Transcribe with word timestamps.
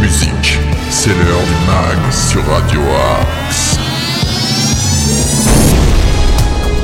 musique. 0.00 0.58
C'est 0.88 1.10
l'heure 1.10 1.42
du 1.42 1.66
mag 1.66 2.12
sur 2.12 2.42
Radio 2.46 2.80
Axe. 3.20 3.76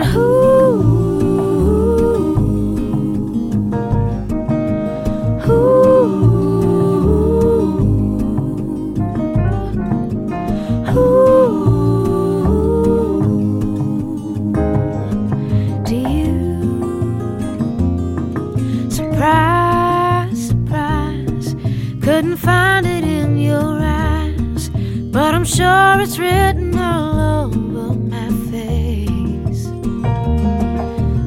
I'm 25.41 25.47
sure 25.47 25.99
it's 25.99 26.19
written 26.19 26.77
all 26.77 27.45
over 27.45 27.95
my 27.95 28.29
face. 28.51 29.63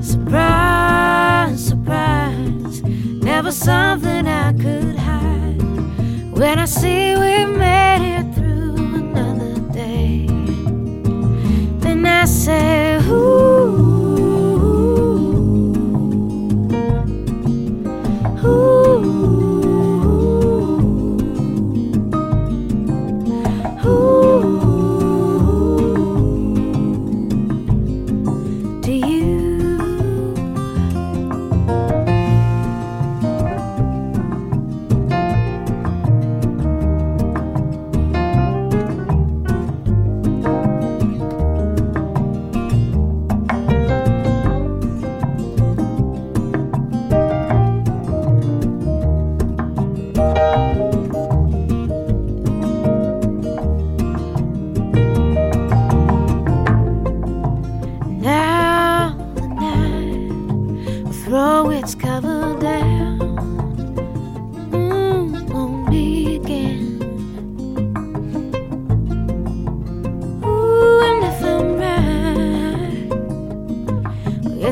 Surprise, 0.08 1.66
surprise, 1.66 2.80
never 2.84 3.50
something 3.50 4.28
I 4.28 4.52
could 4.52 4.94
hide. 4.94 5.60
When 6.38 6.60
I 6.60 6.66
see 6.66 7.13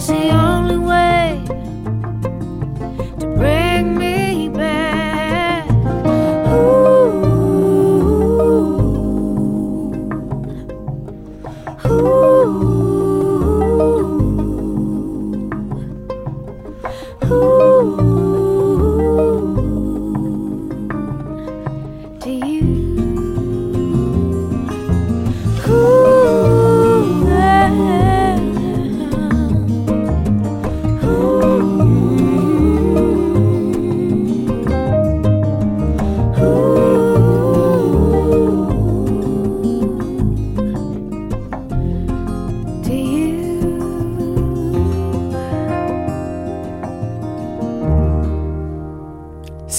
that's 0.03 0.21
the 0.21 0.31
only 0.31 0.79
way. 0.79 1.02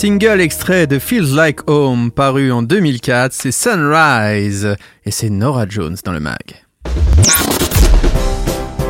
Single 0.04 0.42
extrait 0.42 0.86
de 0.86 1.00
Feels 1.00 1.34
Like 1.34 1.62
Home 1.70 2.12
paru 2.12 2.52
en 2.52 2.62
2004, 2.62 3.32
c'est 3.32 3.54
Sunrise 3.54 4.76
et 5.06 5.12
c'est 5.12 5.30
Nora 5.30 5.66
Jones 5.66 5.96
dans 6.04 6.12
le 6.12 6.20
mag. 6.20 6.36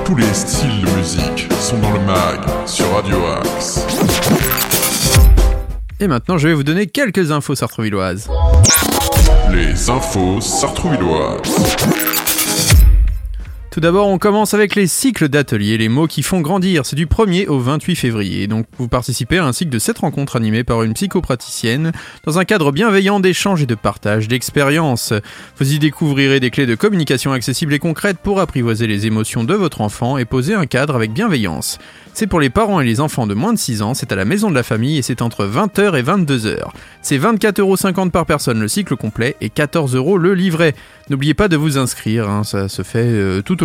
Tous 0.06 0.16
les 0.16 0.34
styles 0.34 0.82
de 0.82 0.90
musique 0.98 1.54
sont 1.60 1.78
dans 1.78 1.92
le 1.92 2.00
mag 2.00 2.40
sur 2.66 2.92
Radio 2.92 3.18
Axe. 3.28 3.86
Et 6.00 6.08
maintenant, 6.08 6.40
je 6.40 6.48
vais 6.48 6.56
vous 6.56 6.64
donner 6.64 6.88
quelques 6.88 7.30
infos 7.30 7.54
sartrouvilloises. 7.54 8.28
Les 9.52 9.92
infos 9.92 10.42
sartrouvilloises. 10.42 12.13
Tout 13.74 13.80
d'abord, 13.80 14.08
on 14.08 14.20
commence 14.20 14.54
avec 14.54 14.76
les 14.76 14.86
cycles 14.86 15.30
d'ateliers, 15.30 15.80
les 15.80 15.90
mots 15.90 16.06
qui 16.06 16.22
font 16.22 16.42
grandir. 16.42 16.86
C'est 16.86 16.96
du 16.96 17.08
1er 17.08 17.48
au 17.48 17.58
28 17.58 17.96
février. 17.96 18.46
Donc, 18.46 18.68
vous 18.78 18.88
participez 18.88 19.40
à 19.40 19.46
un 19.46 19.52
cycle 19.52 19.72
de 19.72 19.80
7 19.80 19.98
rencontres 19.98 20.36
animées 20.36 20.64
par 20.64 20.84
une 20.84 20.94
psychopraticienne 20.94 21.92
dans 22.24 22.38
un 22.38 22.46
cadre 22.46 22.72
bienveillant 22.72 23.20
d'échange 23.20 23.64
et 23.64 23.66
de 23.66 23.74
partage 23.74 24.28
d'expériences. 24.28 25.12
Vous 25.58 25.74
y 25.74 25.80
découvrirez 25.80 26.40
des 26.40 26.52
clés 26.52 26.68
de 26.68 26.76
communication 26.76 27.32
accessibles 27.32 27.74
et 27.74 27.80
concrètes 27.80 28.20
pour 28.22 28.40
apprivoiser 28.40 28.86
les 28.86 29.08
émotions 29.08 29.44
de 29.44 29.56
votre 29.56 29.82
enfant 29.82 30.20
et 30.20 30.26
poser 30.26 30.54
un 30.54 30.68
cadre 30.68 30.94
avec 30.94 31.12
bienveillance. 31.12 31.80
C'est 32.14 32.28
pour 32.28 32.40
les 32.40 32.52
parents 32.52 32.80
et 32.80 32.86
les 32.86 33.02
enfants 33.02 33.26
de 33.26 33.34
moins 33.34 33.54
de 33.54 33.58
6 33.58 33.82
ans, 33.82 33.96
c'est 33.96 34.12
à 34.12 34.16
la 34.16 34.24
maison 34.24 34.52
de 34.52 34.56
la 34.56 34.62
famille 34.62 35.00
et 35.00 35.02
c'est 35.02 35.24
entre 35.24 35.46
20h 35.48 35.98
et 35.98 36.04
22h. 36.04 36.60
C'est 37.02 37.18
24,50€ 37.18 38.12
par 38.12 38.28
personne 38.28 38.60
le 38.60 38.68
cycle 38.68 38.96
complet 38.96 39.36
et 39.42 39.50
14 39.50 39.96
euros 39.96 40.20
le 40.20 40.36
livret. 40.36 40.76
N'oubliez 41.10 41.34
pas 41.34 41.48
de 41.48 41.58
vous 41.58 41.80
inscrire, 41.80 42.30
hein, 42.30 42.44
ça 42.44 42.70
se 42.70 42.84
fait 42.84 43.00
euh, 43.00 43.42
tout 43.42 43.63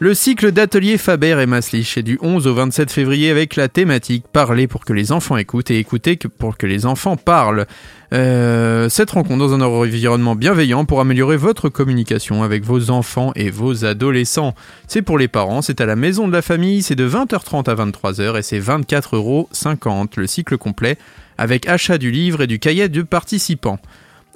Le 0.00 0.12
cycle 0.12 0.50
d'ateliers 0.50 0.98
Faber 0.98 1.38
et 1.40 1.46
Maslich 1.46 1.96
est 1.96 2.02
du 2.02 2.18
11 2.20 2.48
au 2.48 2.54
27 2.54 2.90
février 2.90 3.30
avec 3.30 3.54
la 3.54 3.68
thématique 3.68 4.24
Parler 4.32 4.66
pour 4.66 4.84
que 4.84 4.92
les 4.92 5.12
enfants 5.12 5.36
écoutent 5.36 5.70
et 5.70 5.78
écouter 5.78 6.16
pour 6.16 6.58
que 6.58 6.66
les 6.66 6.84
enfants 6.84 7.16
parlent. 7.16 7.64
Euh, 8.12 8.88
cette 8.88 9.12
rencontre 9.12 9.38
dans 9.38 9.54
un 9.54 9.60
environnement 9.60 10.34
bienveillant 10.34 10.84
pour 10.84 11.00
améliorer 11.00 11.36
votre 11.36 11.68
communication 11.68 12.42
avec 12.42 12.64
vos 12.64 12.90
enfants 12.90 13.30
et 13.36 13.50
vos 13.50 13.84
adolescents. 13.84 14.56
C'est 14.88 15.02
pour 15.02 15.16
les 15.16 15.28
parents, 15.28 15.62
c'est 15.62 15.80
à 15.80 15.86
la 15.86 15.96
maison 15.96 16.26
de 16.26 16.32
la 16.32 16.42
famille, 16.42 16.82
c'est 16.82 16.96
de 16.96 17.08
20h30 17.08 17.70
à 17.70 17.74
23h 17.76 18.36
et 18.36 18.42
c'est 18.42 18.58
24,50€ 18.58 20.08
le 20.16 20.26
cycle 20.26 20.58
complet 20.58 20.98
avec 21.38 21.68
achat 21.68 21.98
du 21.98 22.10
livre 22.10 22.42
et 22.42 22.46
du 22.48 22.58
cahier 22.58 22.88
de 22.88 23.02
participants. 23.02 23.78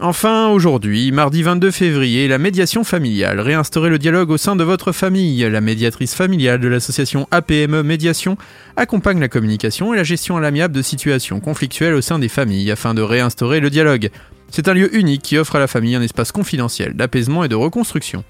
Enfin, 0.00 0.50
aujourd'hui, 0.50 1.11
mardi 1.11 1.43
22 1.43 1.73
février, 1.73 2.29
la 2.29 2.39
médiation 2.39 2.85
familiale. 2.85 3.41
Réinstaurer 3.41 3.91
le 3.91 3.99
dialogue 3.99 4.31
au 4.31 4.37
sein 4.37 4.55
de 4.55 4.62
votre 4.62 4.93
famille. 4.93 5.41
La 5.50 5.61
médiatrice 5.61 6.15
familiale 6.15 6.61
de 6.61 6.69
l'association 6.69 7.27
APME 7.33 7.83
Médiation 7.83 8.39
accompagne 8.77 9.19
la 9.19 9.27
communication 9.27 9.93
et 9.93 9.97
la 9.97 10.05
gestion 10.05 10.37
à 10.37 10.41
l'amiable 10.41 10.73
de 10.73 10.83
situations 10.83 11.41
conflictuelles 11.41 11.95
au 11.95 12.00
sein 12.00 12.21
des 12.21 12.29
familles 12.29 12.71
afin 12.71 12.95
de 12.95 13.03
réinstaurer 13.03 13.59
le 13.59 13.71
dialogue. 13.71 14.11
C'est 14.53 14.69
un 14.69 14.73
lieu 14.73 14.95
unique 14.95 15.23
qui 15.23 15.37
offre 15.37 15.56
à 15.56 15.59
la 15.59 15.67
famille 15.67 15.97
un 15.97 16.03
espace 16.03 16.31
confidentiel 16.31 16.95
d'apaisement 16.95 17.43
et 17.43 17.49
de 17.49 17.56
reconstruction. 17.56 18.23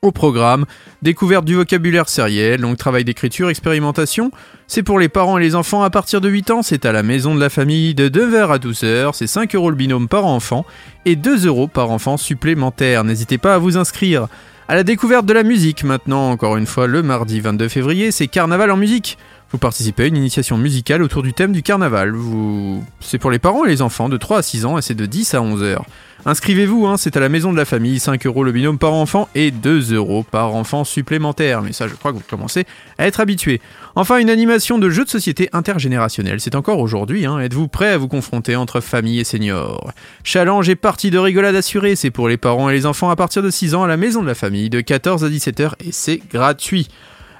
Au 0.03 0.11
programme, 0.11 0.65
découverte 1.01 1.43
du 1.43 1.55
vocabulaire 1.55 2.07
sériel, 2.07 2.61
donc 2.61 2.77
travail 2.77 3.03
d'écriture, 3.03 3.49
expérimentation. 3.49 4.29
C'est 4.67 4.83
pour 4.83 4.99
les 4.99 5.09
parents 5.09 5.39
et 5.39 5.41
les 5.41 5.55
enfants 5.55 5.81
à 5.81 5.89
partir 5.89 6.21
de 6.21 6.29
8 6.29 6.51
ans, 6.51 6.61
c'est 6.61 6.85
à 6.85 6.91
la 6.91 7.01
maison 7.01 7.33
de 7.33 7.39
la 7.39 7.49
famille 7.49 7.95
de 7.95 8.09
2h 8.09 8.51
à 8.51 8.59
12h, 8.59 9.13
c'est 9.13 9.25
5 9.25 9.55
euros 9.55 9.71
le 9.71 9.75
binôme 9.75 10.07
par 10.07 10.27
enfant 10.27 10.67
et 11.05 11.15
2 11.15 11.47
euros 11.47 11.67
par 11.67 11.89
enfant 11.89 12.15
supplémentaire. 12.15 13.03
N'hésitez 13.03 13.39
pas 13.39 13.55
à 13.55 13.57
vous 13.57 13.75
inscrire. 13.75 14.27
À 14.69 14.75
la 14.75 14.83
découverte 14.83 15.25
de 15.25 15.31
la 15.31 15.43
musique 15.43 15.85
maintenant, 15.85 16.29
encore 16.29 16.57
une 16.57 16.65
fois 16.65 16.87
le 16.87 17.01
mardi 17.01 17.39
22 17.39 17.69
février, 17.69 18.11
c'est 18.11 18.27
Carnaval 18.27 18.69
en 18.69 18.75
musique. 18.75 19.17
Vous 19.51 19.57
participez 19.57 20.03
à 20.03 20.07
une 20.07 20.17
initiation 20.17 20.57
musicale 20.57 21.01
autour 21.01 21.23
du 21.23 21.33
thème 21.33 21.53
du 21.53 21.63
carnaval. 21.63 22.11
Vous... 22.11 22.83
C'est 22.99 23.17
pour 23.17 23.31
les 23.31 23.39
parents 23.39 23.63
et 23.63 23.69
les 23.69 23.81
enfants 23.81 24.09
de 24.09 24.17
3 24.17 24.39
à 24.39 24.41
6 24.41 24.65
ans 24.65 24.77
et 24.77 24.81
c'est 24.81 24.93
de 24.93 25.05
10 25.05 25.35
à 25.35 25.41
11 25.41 25.63
heures. 25.63 25.85
Inscrivez-vous, 26.25 26.85
hein, 26.85 26.97
c'est 26.97 27.15
à 27.15 27.21
la 27.21 27.29
maison 27.29 27.53
de 27.53 27.57
la 27.57 27.63
famille, 27.63 27.99
5 27.99 28.25
euros 28.25 28.43
le 28.43 28.51
binôme 28.51 28.77
par 28.77 28.91
enfant 28.91 29.29
et 29.35 29.51
2 29.51 29.93
euros 29.93 30.23
par 30.29 30.53
enfant 30.55 30.83
supplémentaire. 30.83 31.61
Mais 31.61 31.71
ça, 31.71 31.87
je 31.87 31.93
crois 31.93 32.11
que 32.11 32.17
vous 32.17 32.23
commencez 32.29 32.65
à 32.97 33.07
être 33.07 33.21
habitué. 33.21 33.61
Enfin, 33.95 34.17
une 34.17 34.29
animation 34.29 34.77
de 34.79 34.89
jeu 34.89 35.05
de 35.05 35.09
société 35.09 35.47
intergénérationnel. 35.53 36.41
C'est 36.41 36.55
encore 36.55 36.79
aujourd'hui. 36.79 37.25
Hein. 37.25 37.39
Êtes-vous 37.39 37.69
prêt 37.69 37.91
à 37.91 37.97
vous 37.97 38.09
confronter 38.09 38.57
entre 38.57 38.81
famille 38.81 39.21
et 39.21 39.23
seniors? 39.23 39.93
Challenge 40.25 40.67
et 40.67 40.75
partie 40.75 41.11
de 41.11 41.17
rigolade 41.17 41.55
assurée. 41.55 41.95
C'est 41.95 42.11
pour 42.11 42.27
les 42.27 42.37
parents 42.37 42.69
et 42.69 42.73
les 42.73 42.85
enfants 42.85 43.09
à 43.09 43.15
partir 43.15 43.41
de 43.41 43.49
6 43.49 43.75
ans 43.75 43.83
à 43.83 43.87
la 43.87 43.95
maison 43.95 44.21
de 44.21 44.27
la 44.27 44.35
famille 44.35 44.69
de 44.69 44.81
14 44.81 45.23
à 45.23 45.29
17 45.29 45.59
heures 45.61 45.75
et 45.79 45.93
c'est 45.93 46.21
gratuit. 46.29 46.89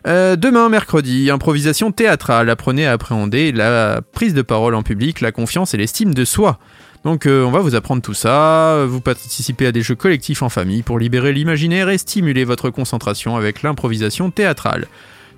Euh, 0.06 0.36
demain, 0.36 0.70
mercredi, 0.70 1.32
improvisation 1.32 1.92
théâtrale. 1.92 2.50
Apprenez 2.50 2.86
à 2.86 2.92
appréhender 2.92 3.52
la 3.52 4.02
prise 4.14 4.34
de 4.34 4.42
parole 4.42 4.76
en 4.76 4.84
public, 4.84 5.22
la 5.22 5.32
confiance 5.32 5.74
et 5.74 5.78
l'estime 5.78 6.14
de 6.14 6.26
soi. 6.26 6.60
Donc 7.04 7.26
euh, 7.26 7.44
on 7.44 7.52
va 7.52 7.60
vous 7.60 7.76
apprendre 7.76 8.02
tout 8.02 8.14
ça, 8.14 8.84
vous 8.86 9.02
participez 9.02 9.68
à 9.68 9.72
des 9.72 9.82
jeux 9.82 9.96
collectifs 9.96 10.42
en 10.42 10.50
famille 10.50 10.82
pour 10.84 11.00
libérer 11.00 11.32
l'imaginaire 11.32 11.90
et 11.90 11.98
stimuler 11.98 12.44
votre 12.44 12.70
concentration 12.70 13.36
avec 13.36 13.62
l'improvisation 13.62 14.30
théâtrale. 14.30 14.88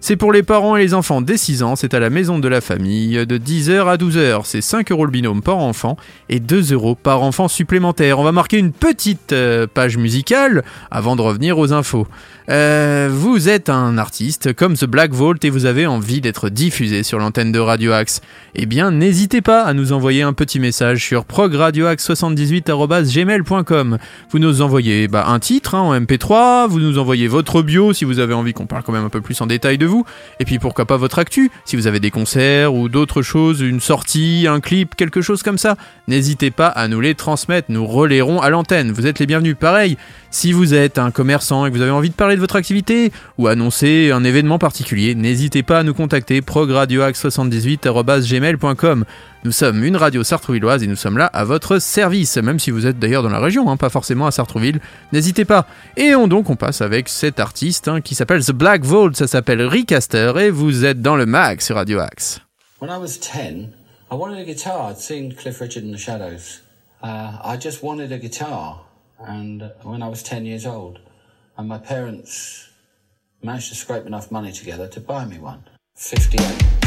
C'est 0.02 0.16
pour 0.16 0.32
les 0.32 0.44
parents 0.44 0.78
et 0.78 0.82
les 0.82 0.94
enfants 0.94 1.22
dès 1.22 1.36
6 1.36 1.62
ans, 1.62 1.76
c'est 1.76 1.94
à 1.94 2.00
la 2.00 2.10
maison 2.10 2.40
de 2.40 2.48
la 2.48 2.62
famille 2.62 3.26
de 3.26 3.38
10h 3.38 3.86
à 3.86 3.98
12h. 3.98 4.44
C'est 4.46 4.62
5 4.62 4.94
euros 4.94 5.04
le 5.06 5.12
binôme 5.12 5.42
par 5.42 5.58
enfant 5.58 5.98
et 6.30 6.40
2 6.40 6.72
euros 6.74 6.96
par 6.96 7.22
enfant 7.22 7.50
supplémentaire. 7.50 8.18
On 8.18 8.24
va 8.24 8.32
marquer 8.32 8.58
une 8.58 8.72
petite 8.72 9.34
euh, 9.34 9.68
page 9.72 9.98
musicale 9.98 10.64
avant 10.90 11.18
de 11.18 11.22
revenir 11.22 11.58
aux 11.58 11.74
infos. 11.74 12.08
Euh, 12.50 13.10
vous 13.12 13.50
êtes 13.50 13.68
un 13.70 13.98
artiste 13.98 14.54
comme 14.54 14.76
The 14.76 14.86
Black 14.86 15.12
Vault 15.12 15.36
et 15.44 15.50
vous 15.50 15.66
avez 15.66 15.86
envie 15.86 16.22
d'être 16.22 16.48
diffusé 16.50 17.04
sur 17.04 17.20
l'antenne 17.20 17.52
de 17.52 17.60
Radio 17.60 17.92
Axe. 17.92 18.22
Eh 18.56 18.66
bien, 18.66 18.92
n'hésitez 18.92 19.42
pas 19.42 19.64
à 19.64 19.74
nous 19.74 19.92
envoyer 19.92 20.22
un 20.24 20.32
petit 20.34 20.60
message 20.60 21.06
sur 21.06 21.26
progradioaxe78.gmail.com. 21.26 23.98
Vous 24.32 24.40
nous 24.40 24.62
envoyez 24.62 25.10
bah, 25.10 25.26
un 25.28 25.40
titre 25.40 25.76
hein, 25.76 25.82
en 25.82 26.00
MP3, 26.00 26.70
vous 26.70 26.80
nous 26.80 26.98
envoyez 26.98 27.28
votre 27.28 27.62
bio 27.62 27.92
si 27.94 28.06
vous 28.06 28.20
avez 28.20 28.34
envie 28.34 28.54
qu'on 28.54 28.66
parle 28.66 28.84
quand 28.84 28.94
même 28.94 29.06
un 29.06 29.10
peu 29.10 29.22
plus 29.22 29.40
en 29.42 29.46
détail 29.46 29.78
de 29.78 29.89
et 30.40 30.46
puis 30.46 30.60
pourquoi 30.60 30.86
pas 30.86 30.98
votre 30.98 31.20
actu, 31.20 31.52
si 31.66 31.76
vous 31.76 31.88
avez 31.88 32.00
des 32.00 32.12
concerts 32.12 32.74
ou 32.74 32.90
d'autres 32.90 33.22
choses, 33.22 33.62
une 33.62 33.80
sortie, 33.80 34.46
un 34.48 34.60
clip, 34.60 34.96
quelque 34.96 35.22
chose 35.22 35.44
comme 35.44 35.58
ça. 35.58 35.76
N'hésitez 36.08 36.52
pas 36.52 36.68
à 36.68 36.88
nous 36.88 37.02
les 37.02 37.16
transmettre, 37.16 37.68
nous 37.70 37.86
relayerons 37.86 38.40
à 38.40 38.50
l'antenne. 38.50 38.92
Vous 38.92 39.08
êtes 39.08 39.20
les 39.20 39.26
bienvenus. 39.26 39.56
Pareil, 39.60 39.98
si 40.32 40.52
vous 40.52 40.74
êtes 40.74 40.98
un 40.98 41.12
commerçant 41.12 41.66
et 41.66 41.72
que 41.72 41.76
vous 41.76 41.82
avez 41.82 41.92
envie 41.92 42.10
de 42.10 42.16
parler 42.16 42.36
de 42.36 42.42
votre 42.42 42.56
activité 42.56 43.12
ou 43.38 43.48
annoncer 43.48 44.12
un 44.12 44.24
événement 44.24 44.60
particulier, 44.60 45.16
n'hésitez 45.16 45.64
pas 45.64 45.80
à 45.80 45.84
nous 45.84 45.94
contacter 45.94 46.42
progradioax78.gmail.com. 46.42 49.06
Nous 49.44 49.52
sommes 49.52 49.84
une 49.84 49.96
radio 49.96 50.24
sartrouvilloise 50.24 50.84
et 50.84 50.88
nous 50.88 50.96
sommes 50.96 51.18
là 51.18 51.28
à 51.28 51.46
votre 51.46 51.80
service, 51.80 52.38
même 52.38 52.60
si 52.60 52.72
vous 52.72 52.86
êtes 52.86 53.00
d'ailleurs 53.00 53.24
dans 53.24 53.30
la 53.30 53.40
région, 53.40 53.70
hein, 53.70 53.78
pas 53.78 53.90
forcément 53.90 54.28
à 54.28 54.32
Sartrouville, 54.32 54.82
n'hésitez 55.14 55.46
pas. 55.46 55.66
Et 55.96 56.14
on, 56.14 56.28
donc 56.28 56.50
on 56.50 56.56
passe 56.56 56.82
avec 56.82 57.08
cet 57.08 57.40
artiste 57.40 57.88
hein, 57.88 58.02
qui 58.02 58.16
s'appelle 58.16 58.44
The 58.44 58.52
Black 58.52 58.84
Vault, 58.84 59.14
ça 59.14 59.28
s'appelle 59.28 59.62
Rick 59.62 59.94
Astor 59.94 60.40
et 60.40 60.52
vous 60.52 60.86
êtes 60.86 61.02
dans 61.02 61.16
le 61.16 61.26
mag 61.26 61.62
sur 61.62 61.78
Radio 61.78 62.00
Axe. 62.00 62.42
When 62.82 62.92
I 62.92 62.98
was 62.98 63.18
10, 63.18 63.70
I 64.12 64.16
wanted 64.16 64.40
a 64.40 64.46
guitar. 64.46 64.90
I'd 64.90 64.98
seen 64.98 65.34
Cliff 65.34 65.60
Richard 65.60 65.84
in 65.84 65.92
the 65.92 65.98
Shadows. 65.98 66.62
Uh, 67.04 67.38
I 67.44 67.58
just 67.60 67.84
wanted 67.84 68.12
a 68.12 68.18
guitar. 68.18 68.86
And 69.20 69.72
when 69.84 70.02
I 70.02 70.08
was 70.08 70.24
10 70.24 70.46
years 70.46 70.66
old, 70.66 71.00
and 71.58 71.68
my 71.68 71.78
parents 71.78 72.70
managed 73.44 73.70
to 73.70 73.76
scrape 73.76 74.06
enough 74.06 74.32
money 74.32 74.52
together 74.52 74.88
to 74.88 75.00
buy 75.00 75.26
me 75.26 75.40
one. 75.40 75.64
58. 75.96 76.79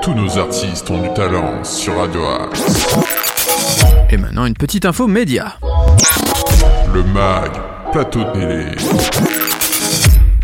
Tous 0.01 0.13
nos 0.13 0.37
artistes 0.37 0.91
ont 0.91 1.01
du 1.01 1.13
talent 1.13 1.63
sur 1.63 1.95
Radio 1.95 2.25
Axe. 2.25 2.93
Et 4.09 4.17
maintenant, 4.17 4.47
une 4.47 4.53
petite 4.53 4.83
info 4.83 5.07
média. 5.07 5.55
Le 6.93 7.01
MAG, 7.01 7.53
plateau 7.93 8.25
télé. 8.33 8.65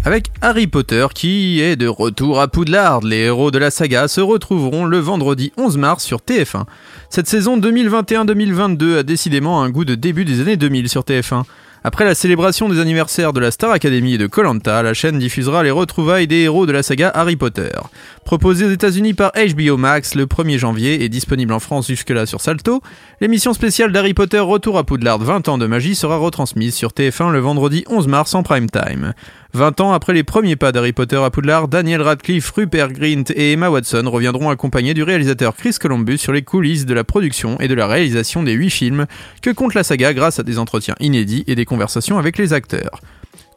Avec 0.03 0.31
Harry 0.41 0.65
Potter 0.65 1.05
qui 1.13 1.61
est 1.61 1.75
de 1.75 1.87
retour 1.87 2.41
à 2.41 2.47
Poudlard, 2.47 3.01
les 3.01 3.17
héros 3.17 3.51
de 3.51 3.59
la 3.59 3.69
saga 3.69 4.07
se 4.07 4.19
retrouveront 4.19 4.85
le 4.85 4.97
vendredi 4.97 5.53
11 5.57 5.77
mars 5.77 6.03
sur 6.03 6.21
TF1. 6.21 6.63
Cette 7.11 7.27
saison 7.27 7.59
2021-2022 7.59 8.97
a 8.97 9.03
décidément 9.03 9.61
un 9.61 9.69
goût 9.69 9.85
de 9.85 9.93
début 9.93 10.25
des 10.25 10.41
années 10.41 10.57
2000 10.57 10.89
sur 10.89 11.03
TF1. 11.03 11.43
Après 11.83 12.03
la 12.03 12.15
célébration 12.15 12.67
des 12.67 12.79
anniversaires 12.79 13.31
de 13.31 13.39
la 13.39 13.51
Star 13.51 13.71
Academy 13.71 14.15
et 14.15 14.17
de 14.17 14.25
Colanta, 14.25 14.81
la 14.81 14.95
chaîne 14.95 15.19
diffusera 15.19 15.61
les 15.61 15.71
retrouvailles 15.71 16.27
des 16.27 16.41
héros 16.41 16.65
de 16.65 16.71
la 16.71 16.81
saga 16.81 17.11
Harry 17.13 17.35
Potter. 17.35 17.69
Proposée 18.25 18.65
aux 18.65 18.71
États-Unis 18.71 19.13
par 19.13 19.31
HBO 19.33 19.77
Max 19.77 20.15
le 20.15 20.25
1er 20.25 20.57
janvier 20.57 21.03
et 21.03 21.09
disponible 21.09 21.51
en 21.51 21.59
France 21.59 21.87
jusque-là 21.87 22.25
sur 22.25 22.39
Salto, 22.39 22.81
l'émission 23.19 23.53
spéciale 23.53 23.91
d'Harry 23.91 24.13
Potter 24.13 24.39
Retour 24.39 24.77
à 24.77 24.83
Poudlard 24.83 25.19
20 25.19 25.49
ans 25.49 25.57
de 25.57 25.65
magie 25.65 25.95
sera 25.95 26.17
retransmise 26.17 26.73
sur 26.73 26.91
TF1 26.91 27.31
le 27.31 27.39
vendredi 27.39 27.83
11 27.89 28.07
mars 28.07 28.33
en 28.35 28.43
prime 28.43 28.69
time. 28.69 29.13
20 29.53 29.81
ans 29.81 29.91
après 29.91 30.13
les 30.13 30.23
premiers 30.23 30.55
pas 30.55 30.71
d'Harry 30.71 30.93
Potter 30.93 31.17
à 31.17 31.29
Poudlard, 31.29 31.67
Daniel 31.67 32.01
Radcliffe, 32.01 32.51
Rupert 32.51 32.93
Grint 32.93 33.23
et 33.35 33.53
Emma 33.53 33.69
Watson 33.69 34.03
reviendront 34.05 34.49
accompagnés 34.49 34.93
du 34.93 35.03
réalisateur 35.03 35.55
Chris 35.55 35.75
Columbus 35.81 36.19
sur 36.19 36.31
les 36.31 36.43
coulisses 36.43 36.85
de 36.85 36.93
la 36.93 37.03
production 37.03 37.59
et 37.59 37.67
de 37.67 37.73
la 37.73 37.87
réalisation 37.87 38.43
des 38.43 38.53
8 38.53 38.69
films 38.69 39.05
que 39.41 39.49
compte 39.49 39.73
la 39.73 39.83
saga 39.83 40.13
grâce 40.13 40.39
à 40.39 40.43
des 40.43 40.57
entretiens 40.59 40.95
inédits 40.99 41.43
et 41.47 41.55
des 41.55 41.65
conversations 41.65 42.17
avec 42.17 42.37
les 42.37 42.53
acteurs. 42.53 43.01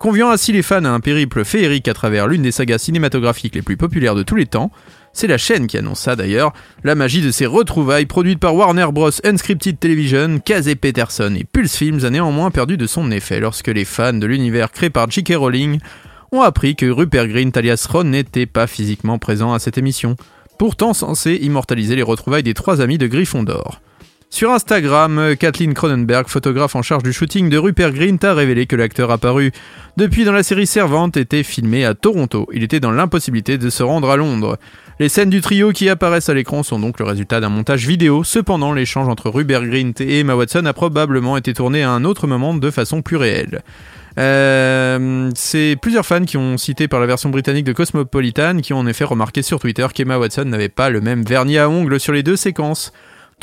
Conviant 0.05 0.29
ainsi 0.29 0.53
les 0.53 0.61
fans 0.61 0.85
à 0.85 0.91
un 0.91 1.01
périple 1.01 1.47
féerique 1.47 1.89
à 1.89 1.95
travers 1.95 2.27
l'une 2.27 2.43
des 2.43 2.53
sagas 2.53 2.77
cinématographiques 2.77 3.55
les 3.55 3.63
plus 3.63 3.79
populaires 3.79 4.15
de 4.15 4.23
tous 4.23 4.35
les 4.35 4.45
temps, 4.45 4.71
c'est 5.15 5.27
la 5.27 5.39
chaîne 5.39 5.67
qui 5.67 5.79
annonce 5.79 6.01
ça 6.01 6.15
d'ailleurs, 6.15 6.53
la 6.83 6.95
magie 6.95 7.23
de 7.23 7.31
ces 7.31 7.47
retrouvailles 7.47 8.05
produites 8.05 8.39
par 8.39 8.55
Warner 8.55 8.89
Bros. 8.93 9.09
Unscripted 9.25 9.81
Television, 9.81 10.41
Casey 10.45 10.75
Peterson 10.75 11.35
et 11.35 11.45
Pulse 11.45 11.75
Films 11.75 12.05
a 12.05 12.11
néanmoins 12.11 12.51
perdu 12.51 12.77
de 12.77 12.87
son 12.87 13.11
effet 13.11 13.41
lorsque 13.41 13.69
les 13.69 13.87
fans 13.87 14.13
de 14.13 14.27
l'univers 14.27 14.73
créé 14.73 14.91
par 14.91 15.11
J.K. 15.11 15.37
Rowling 15.37 15.79
ont 16.33 16.43
appris 16.43 16.77
que 16.77 16.85
Rupert 16.85 17.27
Grint 17.27 17.53
alias 17.55 17.87
Ron 17.91 18.05
n'était 18.05 18.45
pas 18.45 18.67
physiquement 18.67 19.19
présent 19.19 19.55
à 19.55 19.59
cette 19.59 19.79
émission, 19.79 20.17
pourtant 20.59 20.93
censé 20.93 21.39
immortaliser 21.41 21.97
les 21.97 22.03
retrouvailles 22.03 22.43
des 22.43 22.53
trois 22.53 22.83
amis 22.83 22.99
de 22.99 23.07
Gryffondor. 23.07 23.81
Sur 24.35 24.51
Instagram, 24.51 25.37
Kathleen 25.39 25.75
Cronenberg, 25.75 26.27
photographe 26.27 26.75
en 26.75 26.83
charge 26.83 27.05
du 27.05 27.13
shooting 27.13 27.49
de 27.49 27.57
Rupert 27.57 27.93
Grint, 27.93 28.19
a 28.25 28.35
révélé 28.35 28.67
que 28.67 28.75
l'acteur 28.75 29.13
apparu 29.13 29.53
depuis 29.97 30.25
dans 30.25 30.33
la 30.33 30.43
série 30.43 30.67
Servante 30.67 31.17
était 31.17 31.45
filmé 31.45 31.85
à 31.85 31.95
Toronto. 31.95 32.49
Il 32.53 32.65
était 32.65 32.81
dans 32.81 32.91
l'impossibilité 32.91 33.59
de 33.59 33.71
se 33.71 33.85
rendre 33.85 34.11
à 34.11 34.17
Londres. 34.17 34.59
Les 34.99 35.09
scènes 35.09 35.31
du 35.31 35.41
trio 35.41 35.71
qui 35.71 35.89
apparaissent 35.89 36.31
à 36.31 36.35
l'écran 36.35 36.65
sont 36.65 36.81
donc 36.81 36.99
le 36.99 37.05
résultat 37.05 37.39
d'un 37.39 37.49
montage 37.49 37.87
vidéo. 37.87 38.25
Cependant, 38.25 38.73
l'échange 38.73 39.07
entre 39.07 39.31
Rupert 39.31 39.65
Grint 39.69 39.93
et 40.01 40.19
Emma 40.19 40.35
Watson 40.35 40.67
a 40.67 40.73
probablement 40.73 41.37
été 41.37 41.55
tourné 41.55 41.85
à 41.85 41.91
un 41.93 42.05
autre 42.05 42.27
moment 42.27 42.55
de 42.55 42.71
façon 42.73 43.03
plus 43.03 43.17
réelle. 43.17 43.63
Euh, 44.19 45.31
c'est 45.37 45.77
plusieurs 45.81 46.07
fans 46.07 46.25
qui 46.25 46.39
ont 46.39 46.59
cité 46.59 46.89
par 46.89 46.99
la 46.99 47.07
version 47.07 47.31
britannique 47.31 47.67
de 47.67 47.73
Cosmopolitan 47.73 48.59
qui 48.63 48.73
ont 48.73 48.79
en 48.79 48.87
effet 48.89 49.05
remarqué 49.05 49.43
sur 49.43 49.61
Twitter 49.61 49.87
qu'Emma 49.95 50.19
Watson 50.19 50.47
n'avait 50.47 50.69
pas 50.69 50.91
le 50.91 51.01
même 51.01 51.23
vernis 51.23 51.59
à 51.59 51.71
ongles 51.71 52.01
sur 52.01 52.13
les 52.13 52.25
deux 52.25 52.37
séquences. 52.37 52.93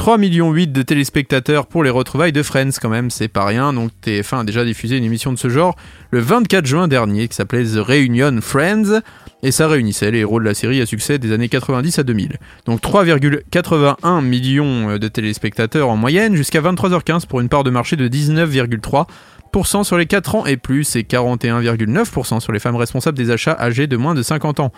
3 0.02 0.18
millions 0.18 0.52
8 0.52 0.72
de 0.72 0.82
téléspectateurs 0.82 1.68
pour 1.68 1.84
les 1.84 1.92
retrouvailles 1.92 2.32
de 2.32 2.42
Friends 2.42 2.72
quand 2.82 2.90
même, 2.90 3.12
c'est 3.12 3.28
pas 3.28 3.46
rien. 3.46 3.72
Donc 3.72 3.92
TF1 4.04 4.40
a 4.40 4.44
déjà 4.44 4.66
diffusé 4.66 4.98
une 4.98 5.04
émission 5.04 5.32
de 5.32 5.38
ce 5.38 5.48
genre 5.48 5.76
le 6.10 6.20
24 6.20 6.66
juin 6.66 6.88
dernier 6.88 7.28
qui 7.28 7.36
s'appelait 7.36 7.66
The 7.66 7.78
Reunion 7.78 8.40
Friends 8.42 9.02
et 9.44 9.52
ça 9.52 9.68
réunissait 9.68 10.10
les 10.10 10.22
héros 10.22 10.40
de 10.40 10.46
la 10.46 10.56
série 10.56 10.82
à 10.82 10.88
succès 10.88 11.20
des 11.20 11.32
années 11.32 11.50
90 11.50 12.00
à 12.00 12.04
2000. 12.04 12.38
Donc 12.66 12.82
3,81 12.82 14.24
millions 14.24 14.98
de 14.98 15.08
téléspectateurs 15.08 15.88
en 15.88 15.98
moyenne 15.98 16.36
jusqu'à 16.36 16.62
23h15 16.62 17.28
pour 17.28 17.40
une 17.40 17.50
part 17.50 17.64
de 17.64 17.70
marché 17.70 17.96
de 17.96 18.08
19,3% 18.08 19.84
sur 19.84 20.00
les 20.00 20.08
4 20.08 20.34
ans 20.34 20.46
et 20.48 20.58
plus 20.58 20.96
et 20.96 21.04
41,9% 21.04 22.40
sur 22.40 22.52
les 22.52 22.60
femmes 22.60 22.76
responsables 22.76 23.20
des 23.20 23.30
achats 23.30 23.56
âgées 23.60 23.86
de 23.86 23.98
moins 23.98 24.16
de 24.16 24.24
50 24.24 24.62
ans. 24.62 24.72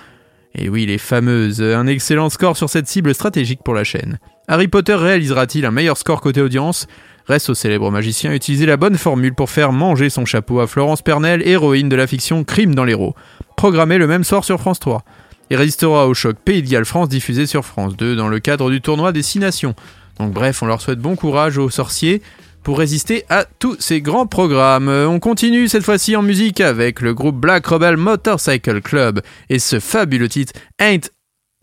Et 0.56 0.70
oui, 0.70 0.86
les 0.86 0.98
fameuses, 1.00 1.62
un 1.62 1.88
excellent 1.88 2.30
score 2.30 2.58
sur 2.58 2.70
cette 2.70 2.88
cible 2.88 3.16
stratégique 3.16 3.62
pour 3.64 3.74
la 3.74 3.84
chaîne. 3.84 4.20
Harry 4.48 4.68
Potter 4.68 4.94
réalisera-t-il 4.94 5.66
un 5.66 5.72
meilleur 5.72 5.98
score 5.98 6.22
côté 6.22 6.42
audience? 6.42 6.88
Reste 7.26 7.50
au 7.50 7.54
célèbre 7.54 7.90
magicien 7.90 8.34
utiliser 8.34 8.66
la 8.66 8.78
bonne 8.78 8.98
formule 8.98 9.34
pour 9.34 9.50
faire 9.50 9.72
manger 9.72 10.10
son 10.10 10.26
chapeau 10.26 10.60
à 10.60 10.68
Florence 10.68 11.02
Pernel, 11.02 11.42
héroïne 11.48 11.90
de 11.90 11.96
la 11.96 12.06
fiction 12.06 12.44
Crime 12.44 12.76
dans 12.76 12.84
l'héros, 12.84 13.16
programmée 13.56 13.98
le 13.98 14.08
même 14.08 14.24
soir 14.26 14.44
sur 14.44 14.60
France 14.60 14.80
3. 14.80 15.04
Il 15.50 15.58
résistera 15.58 16.08
au 16.08 16.14
choc 16.14 16.36
Pays 16.44 16.62
de 16.62 16.70
Galles 16.70 16.86
France 16.86 17.10
diffusé 17.10 17.46
sur 17.48 17.64
France 17.64 17.96
2 17.96 18.16
dans 18.16 18.28
le 18.28 18.40
cadre 18.40 18.70
du 18.70 18.82
tournoi 18.82 19.12
des 19.12 19.24
6 19.24 19.40
nations. 19.40 19.74
Donc 20.20 20.34
bref, 20.34 20.62
on 20.62 20.66
leur 20.68 20.82
souhaite 20.82 21.00
bon 21.00 21.16
courage 21.16 21.58
aux 21.58 21.70
sorciers 21.70 22.22
pour 22.64 22.80
résister 22.80 23.26
à 23.30 23.46
tous 23.60 23.76
ces 23.80 24.02
grands 24.02 24.26
programmes. 24.26 24.90
On 24.90 25.20
continue 25.20 25.68
cette 25.68 25.84
fois-ci 25.84 26.16
en 26.16 26.22
musique 26.22 26.62
avec 26.62 27.02
le 27.02 27.14
groupe 27.14 27.36
Black 27.36 27.66
Rebel 27.68 27.98
Motorcycle 27.98 28.82
Club 28.82 29.22
et 29.50 29.60
ce 29.60 29.80
fabuleux 29.80 30.30
titre 30.30 30.54
Ain't 30.80 31.10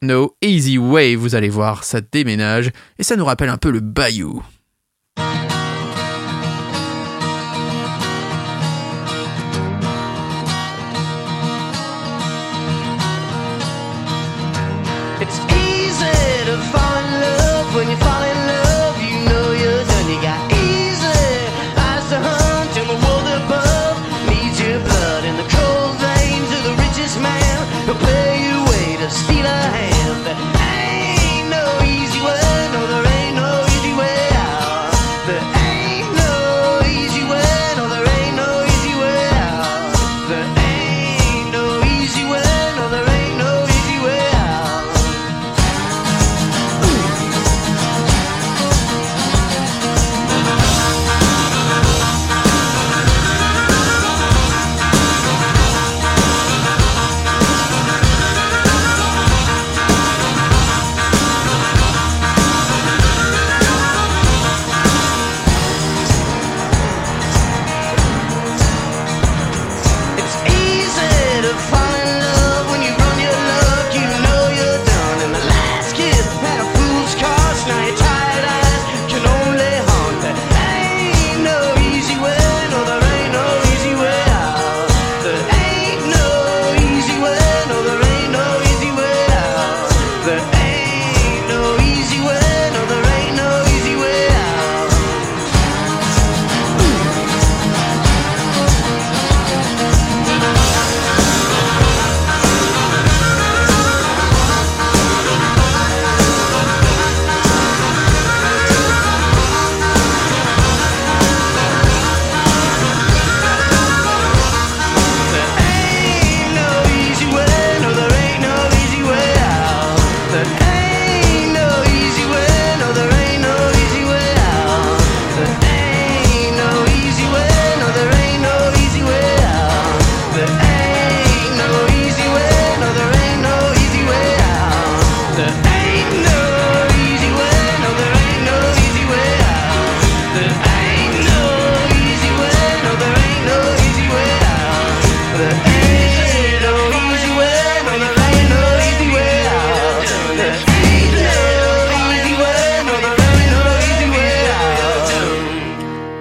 No 0.02 0.36
Easy 0.42 0.78
Way. 0.78 1.16
Vous 1.16 1.34
allez 1.34 1.48
voir, 1.48 1.84
ça 1.84 2.00
déménage 2.00 2.70
et 2.98 3.02
ça 3.02 3.16
nous 3.16 3.24
rappelle 3.24 3.48
un 3.48 3.56
peu 3.56 3.70
le 3.70 3.80
Bayou. 3.80 4.42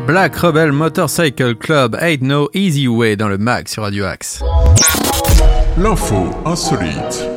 Black 0.10 0.38
Rebel 0.38 0.72
Motorcycle 0.72 1.54
Club 1.54 1.96
Ain't 2.02 2.24
No 2.24 2.50
Easy 2.56 2.88
Way 2.88 3.16
dans 3.16 3.28
le 3.28 3.38
mag 3.38 3.68
sur 3.68 3.84
Radio 3.84 4.06
Axe. 4.06 4.42
L'info 5.78 6.32
insolite. 6.46 7.30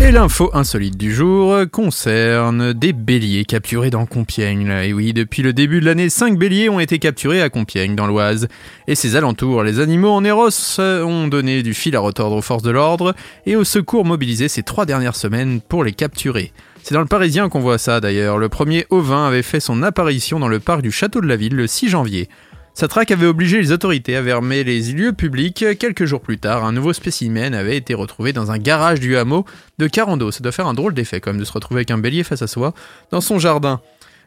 Et 0.00 0.10
l'info 0.10 0.50
insolite 0.54 0.96
du 0.96 1.14
jour 1.14 1.56
concerne 1.70 2.72
des 2.72 2.92
béliers 2.92 3.44
capturés 3.44 3.90
dans 3.90 4.06
Compiègne. 4.06 4.68
Et 4.82 4.92
oui, 4.92 5.12
depuis 5.12 5.44
le 5.44 5.52
début 5.52 5.78
de 5.78 5.84
l'année, 5.84 6.08
5 6.08 6.36
béliers 6.36 6.68
ont 6.68 6.80
été 6.80 6.98
capturés 6.98 7.42
à 7.42 7.48
Compiègne, 7.48 7.94
dans 7.94 8.08
l'Oise. 8.08 8.48
Et 8.88 8.96
ses 8.96 9.14
alentours, 9.14 9.62
les 9.62 9.78
animaux 9.78 10.10
en 10.10 10.24
euh, 10.24 11.04
ont 11.04 11.28
donné 11.28 11.62
du 11.62 11.74
fil 11.74 11.94
à 11.94 12.00
retordre 12.00 12.34
aux 12.34 12.42
forces 12.42 12.64
de 12.64 12.72
l'ordre 12.72 13.14
et 13.46 13.54
aux 13.54 13.62
secours 13.62 14.04
mobilisés 14.04 14.48
ces 14.48 14.64
trois 14.64 14.84
dernières 14.84 15.14
semaines 15.14 15.60
pour 15.60 15.84
les 15.84 15.92
capturer. 15.92 16.52
C'est 16.86 16.92
dans 16.92 17.00
le 17.00 17.06
Parisien 17.06 17.48
qu'on 17.48 17.60
voit 17.60 17.78
ça 17.78 17.98
d'ailleurs. 17.98 18.36
Le 18.36 18.50
premier 18.50 18.84
ovin 18.90 19.26
avait 19.26 19.40
fait 19.40 19.58
son 19.58 19.82
apparition 19.82 20.38
dans 20.38 20.48
le 20.48 20.60
parc 20.60 20.82
du 20.82 20.92
château 20.92 21.22
de 21.22 21.26
la 21.26 21.34
ville 21.34 21.56
le 21.56 21.66
6 21.66 21.88
janvier. 21.88 22.28
Sa 22.74 22.88
traque 22.88 23.10
avait 23.10 23.24
obligé 23.24 23.58
les 23.58 23.72
autorités 23.72 24.14
à 24.18 24.22
fermer 24.22 24.64
les 24.64 24.82
lieux 24.92 25.14
publics. 25.14 25.64
Quelques 25.78 26.04
jours 26.04 26.20
plus 26.20 26.36
tard, 26.36 26.62
un 26.62 26.72
nouveau 26.72 26.92
spécimen 26.92 27.54
avait 27.54 27.78
été 27.78 27.94
retrouvé 27.94 28.34
dans 28.34 28.50
un 28.50 28.58
garage 28.58 29.00
du 29.00 29.16
hameau 29.16 29.46
de 29.78 29.86
Carando. 29.86 30.30
Ça 30.30 30.40
doit 30.40 30.52
faire 30.52 30.66
un 30.66 30.74
drôle 30.74 30.92
d'effet 30.92 31.22
quand 31.22 31.30
même 31.30 31.40
de 31.40 31.46
se 31.46 31.54
retrouver 31.54 31.78
avec 31.78 31.90
un 31.90 31.96
bélier 31.96 32.22
face 32.22 32.42
à 32.42 32.46
soi 32.46 32.74
dans 33.10 33.22
son 33.22 33.38
jardin. 33.38 33.80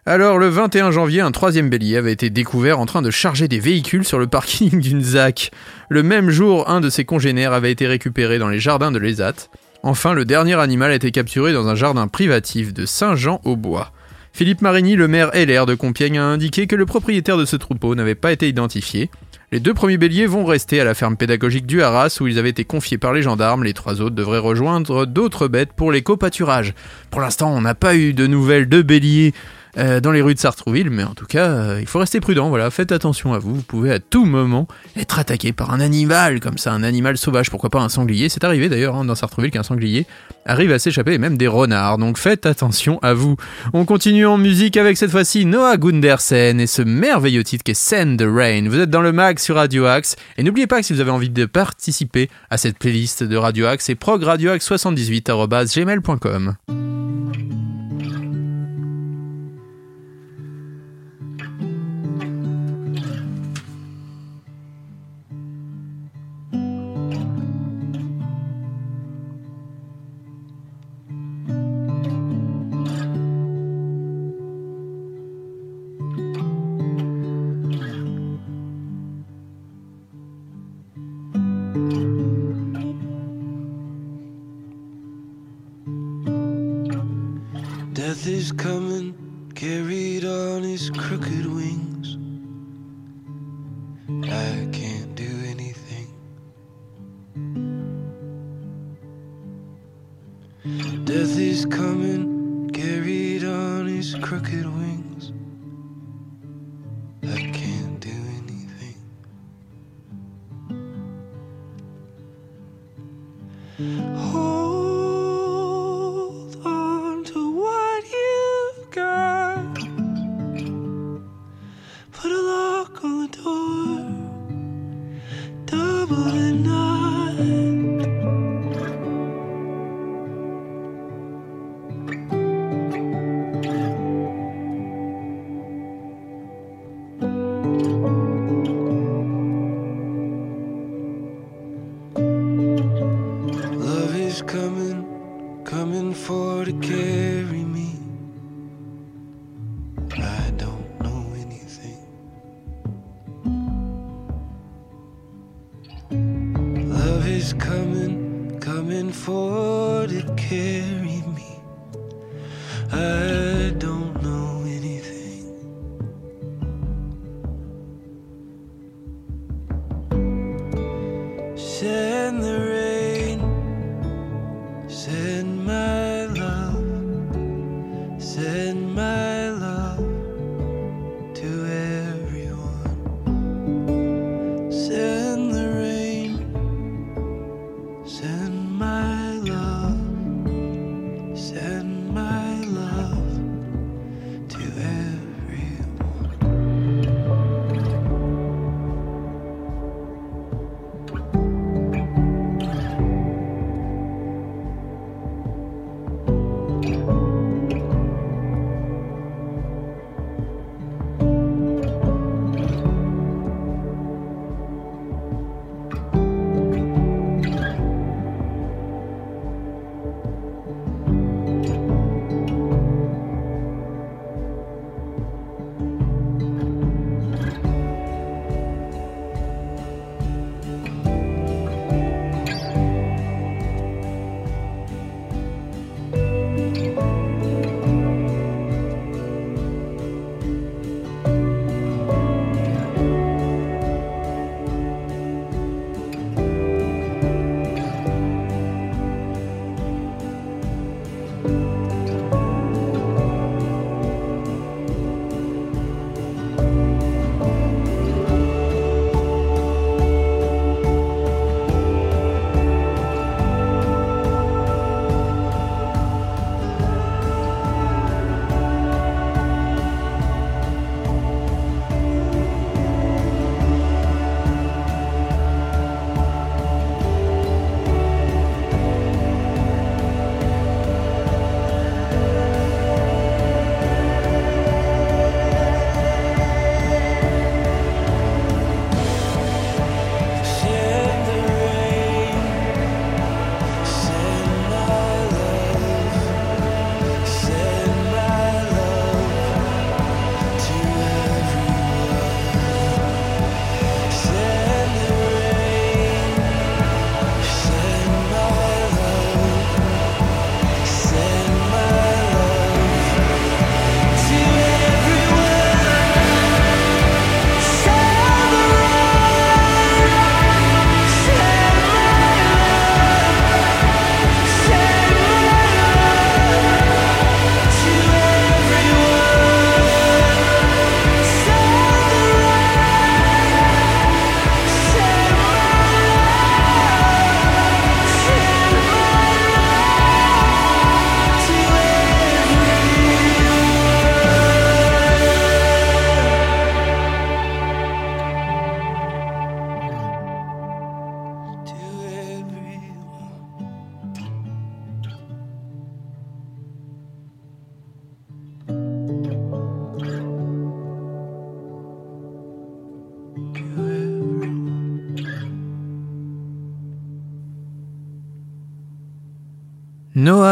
Alors 0.08 0.40
le 0.40 0.48
21 0.48 0.90
janvier, 0.90 1.22
un 1.22 1.32
troisième 1.32 1.70
bélier 1.70 1.98
avait 1.98 2.14
été 2.14 2.32
découvert 2.32 2.80
en 2.80 2.88
train 2.88 3.04
de 3.04 3.12
charger 3.12 3.48
des 3.48 3.60
véhicules 3.60 4.04
sur 4.04 4.18
le 4.18 4.26
parking 4.26 4.80
d'une 4.82 5.04
ZAC. 5.04 5.52
Le 5.90 6.02
même 6.02 6.32
jour, 6.32 6.68
un 6.72 6.82
de 6.82 6.90
ses 6.90 7.06
congénères 7.06 7.54
avait 7.54 7.72
été 7.72 7.86
récupéré 7.86 8.40
dans 8.40 8.50
les 8.50 8.60
jardins 8.60 8.92
de 8.92 8.98
l'ESAT. 8.98 9.48
Enfin, 9.88 10.14
le 10.14 10.26
dernier 10.26 10.56
animal 10.56 10.92
a 10.92 10.96
été 10.96 11.12
capturé 11.12 11.54
dans 11.54 11.70
un 11.70 11.76
jardin 11.76 12.10
privatif 12.10 12.74
de 12.74 12.86
Saint-Jean-au-Bois. 12.86 13.94
Philippe 14.34 14.62
Marigny, 14.62 14.98
le 14.98 15.08
maire 15.08 15.32
LR 15.34 15.66
de 15.66 15.76
Compiègne, 15.76 16.20
a 16.20 16.26
indiqué 16.26 16.68
que 16.68 16.76
le 16.76 16.86
propriétaire 16.86 17.38
de 17.38 17.46
ce 17.46 17.56
troupeau 17.56 17.96
n'avait 17.96 18.14
pas 18.14 18.34
été 18.34 18.50
identifié. 18.50 19.10
Les 19.54 19.62
deux 19.62 19.74
premiers 19.74 19.98
béliers 19.98 20.26
vont 20.26 20.44
rester 20.44 20.82
à 20.82 20.84
la 20.84 20.94
ferme 20.94 21.16
pédagogique 21.16 21.66
du 21.66 21.82
Haras 21.82 22.18
où 22.20 22.28
ils 22.28 22.38
avaient 22.38 22.50
été 22.50 22.66
confiés 22.66 22.98
par 22.98 23.14
les 23.14 23.22
gendarmes. 23.22 23.64
Les 23.64 23.72
trois 23.72 24.02
autres 24.02 24.14
devraient 24.14 24.40
rejoindre 24.40 25.06
d'autres 25.06 25.48
bêtes 25.48 25.72
pour 25.72 25.94
l'éco-pâturage. 25.94 26.74
Pour 27.10 27.22
l'instant, 27.22 27.54
on 27.56 27.62
n'a 27.62 27.74
pas 27.74 27.96
eu 27.96 28.12
de 28.12 28.28
nouvelles 28.28 28.68
de 28.68 28.82
béliers 28.82 29.34
euh, 29.78 30.00
dans 30.00 30.12
les 30.12 30.22
rues 30.22 30.34
de 30.34 30.40
Sartrouville, 30.40 30.90
mais 30.90 31.04
en 31.04 31.14
tout 31.14 31.26
cas, 31.26 31.48
euh, 31.48 31.78
il 31.80 31.88
faut 31.88 32.00
rester 32.00 32.20
prudent, 32.20 32.50
voilà, 32.50 32.72
faites 32.72 32.92
attention 32.92 33.34
à 33.34 33.40
vous, 33.40 33.56
vous 33.56 33.62
pouvez 33.62 33.92
à 33.92 34.00
tout 34.00 34.26
moment 34.26 34.68
être 34.96 35.20
attaqué 35.20 35.54
par 35.54 35.72
un 35.72 35.80
animal, 35.80 36.40
comme 36.40 36.58
ça, 36.58 36.74
un 36.74 36.82
animal 36.84 37.18
sauvage, 37.18 37.52
pourquoi 37.52 37.70
pas 37.70 37.80
un 37.80 37.90
sanglier, 37.90 38.30
c'est 38.30 38.44
arrivé 38.44 38.70
d'ailleurs 38.70 38.96
hein, 38.96 39.06
dans 39.06 39.16
Sartrouville 39.16 39.52
qu'un 39.52 39.64
sanglier 39.64 40.06
arrive 40.46 40.72
à 40.72 40.80
s'échapper, 40.80 41.14
et 41.14 41.20
même 41.20 41.38
des 41.38 41.48
renards, 41.48 41.98
donc 41.98 42.18
faites 42.18 42.46
attention 42.46 43.00
à 43.02 43.14
vous. 43.14 43.38
On 43.74 43.86
continue 43.86 44.26
en 44.26 44.38
musique 44.38 44.78
avec 44.78 44.98
cette 44.98 45.12
fois-ci 45.12 45.46
Noah 45.46 45.78
Gundersen 45.78 46.60
et 46.60 46.68
ce 46.68 46.82
merveilleux 46.82 47.44
titre 47.44 47.64
qui 47.64 47.72
est 47.72 47.76
Send 47.76 48.18
the 48.18 48.26
Rain. 48.28 48.68
Vous 48.68 48.80
êtes 48.80 48.90
dans 48.90 49.02
le 49.02 49.12
mag 49.12 49.40
sur 49.40 49.56
Radio 49.56 49.86
Axe, 49.86 50.16
et 50.38 50.44
n'oubliez 50.44 50.68
pas 50.68 50.80
que 50.80 50.86
si 50.86 50.94
vous 50.94 51.02
avez 51.02 51.12
envie 51.12 51.30
de 51.30 51.46
participer 51.46 52.30
à 52.50 52.58
cette 52.58 52.80
playlist 52.80 53.24
de 53.24 53.38
Radio 53.38 53.68
Axe, 53.68 53.86
c'est 53.86 53.96
progradioaxe78.gmail.com. 53.96 56.56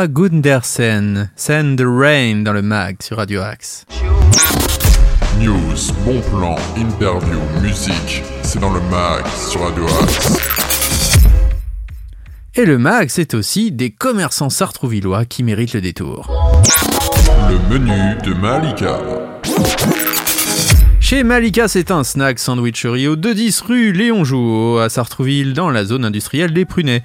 Gundersen, 0.08 1.30
Send 1.36 1.78
the 1.78 1.86
Rain 1.86 2.44
dans 2.44 2.54
le 2.54 2.62
mag 2.62 2.98
sur 3.02 3.18
Radio 3.18 3.42
Axe. 3.42 3.86
News, 5.40 5.94
bon 6.06 6.22
plan, 6.22 6.56
interview, 6.78 7.40
musique, 7.62 8.24
c'est 8.44 8.60
dans 8.60 8.74
le 8.74 8.82
mag 8.92 9.26
sur 9.50 9.62
Radio 9.62 9.86
Axe. 9.86 10.40
Et 12.56 12.66
le 12.66 12.78
mag, 12.78 13.10
c'est 13.10 13.34
aussi 13.34 13.72
des 13.72 13.90
commerçants 13.90 14.50
sartrouvillois 14.50 15.26
qui 15.26 15.44
méritent 15.44 15.74
le 15.74 15.82
détour. 15.82 16.32
Le 17.50 17.58
menu 17.78 18.16
de 18.24 18.34
Malika. 18.34 19.00
Chez 21.00 21.24
Malika, 21.24 21.68
c'est 21.68 21.92
un 21.92 22.04
snack 22.04 22.40
sandwicherie 22.40 23.08
au 23.08 23.16
210 23.16 23.62
rue 23.62 23.92
Léon 23.92 24.24
Jouot 24.24 24.80
à 24.80 24.90
Sartrouville 24.90 25.54
dans 25.54 25.70
la 25.70 25.86
zone 25.86 26.06
industrielle 26.06 26.54
des 26.54 26.66
Prunets. 26.66 27.04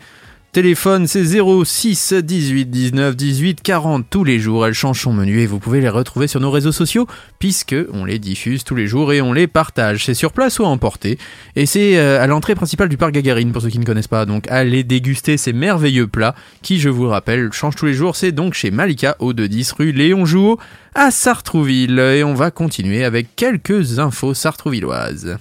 Téléphone, 0.52 1.06
c'est 1.06 1.24
06 1.24 2.12
18 2.12 2.66
19 2.66 3.14
18 3.14 3.62
40 3.62 4.04
tous 4.10 4.24
les 4.24 4.40
jours. 4.40 4.66
Elle 4.66 4.74
change 4.74 5.00
son 5.00 5.12
menu 5.12 5.40
et 5.40 5.46
vous 5.46 5.60
pouvez 5.60 5.80
les 5.80 5.88
retrouver 5.88 6.26
sur 6.26 6.40
nos 6.40 6.50
réseaux 6.50 6.72
sociaux 6.72 7.06
puisque 7.38 7.76
on 7.92 8.04
les 8.04 8.18
diffuse 8.18 8.64
tous 8.64 8.74
les 8.74 8.88
jours 8.88 9.12
et 9.12 9.20
on 9.20 9.32
les 9.32 9.46
partage. 9.46 10.06
C'est 10.06 10.14
sur 10.14 10.32
place 10.32 10.58
ou 10.58 10.64
à 10.64 10.66
emporter 10.66 11.18
et 11.54 11.66
c'est 11.66 11.98
euh, 11.98 12.20
à 12.20 12.26
l'entrée 12.26 12.56
principale 12.56 12.88
du 12.88 12.96
parc 12.96 13.12
Gagarine 13.12 13.52
pour 13.52 13.62
ceux 13.62 13.68
qui 13.68 13.78
ne 13.78 13.84
connaissent 13.84 14.08
pas. 14.08 14.26
Donc 14.26 14.50
allez 14.50 14.82
déguster 14.82 15.36
ces 15.36 15.52
merveilleux 15.52 16.08
plats 16.08 16.34
qui, 16.62 16.80
je 16.80 16.88
vous 16.88 17.04
le 17.04 17.10
rappelle, 17.10 17.52
changent 17.52 17.76
tous 17.76 17.86
les 17.86 17.94
jours. 17.94 18.16
C'est 18.16 18.32
donc 18.32 18.54
chez 18.54 18.72
Malika 18.72 19.14
au 19.20 19.32
210 19.32 19.70
rue 19.70 19.92
Léon 19.92 20.26
Jouot 20.26 20.58
à 20.96 21.12
Sartrouville 21.12 22.00
et 22.00 22.24
on 22.24 22.34
va 22.34 22.50
continuer 22.50 23.04
avec 23.04 23.36
quelques 23.36 24.00
infos 24.00 24.34
sartrouvilloises. 24.34 25.38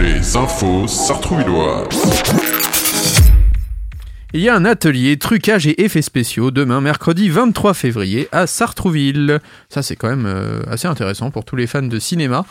Les 0.00 0.34
infos 0.34 0.88
sartrouvilloises. 0.88 2.54
Il 4.36 4.42
y 4.42 4.50
a 4.50 4.54
un 4.54 4.66
atelier 4.66 5.16
trucage 5.16 5.66
et 5.66 5.82
effets 5.82 6.02
spéciaux 6.02 6.50
demain, 6.50 6.82
mercredi 6.82 7.30
23 7.30 7.72
février, 7.72 8.28
à 8.32 8.46
Sartrouville. 8.46 9.40
Ça, 9.70 9.82
c'est 9.82 9.96
quand 9.96 10.10
même 10.10 10.26
euh, 10.26 10.60
assez 10.70 10.86
intéressant 10.86 11.30
pour 11.30 11.46
tous 11.46 11.56
les 11.56 11.66
fans 11.66 11.80
de 11.80 11.98
cinéma. 11.98 12.44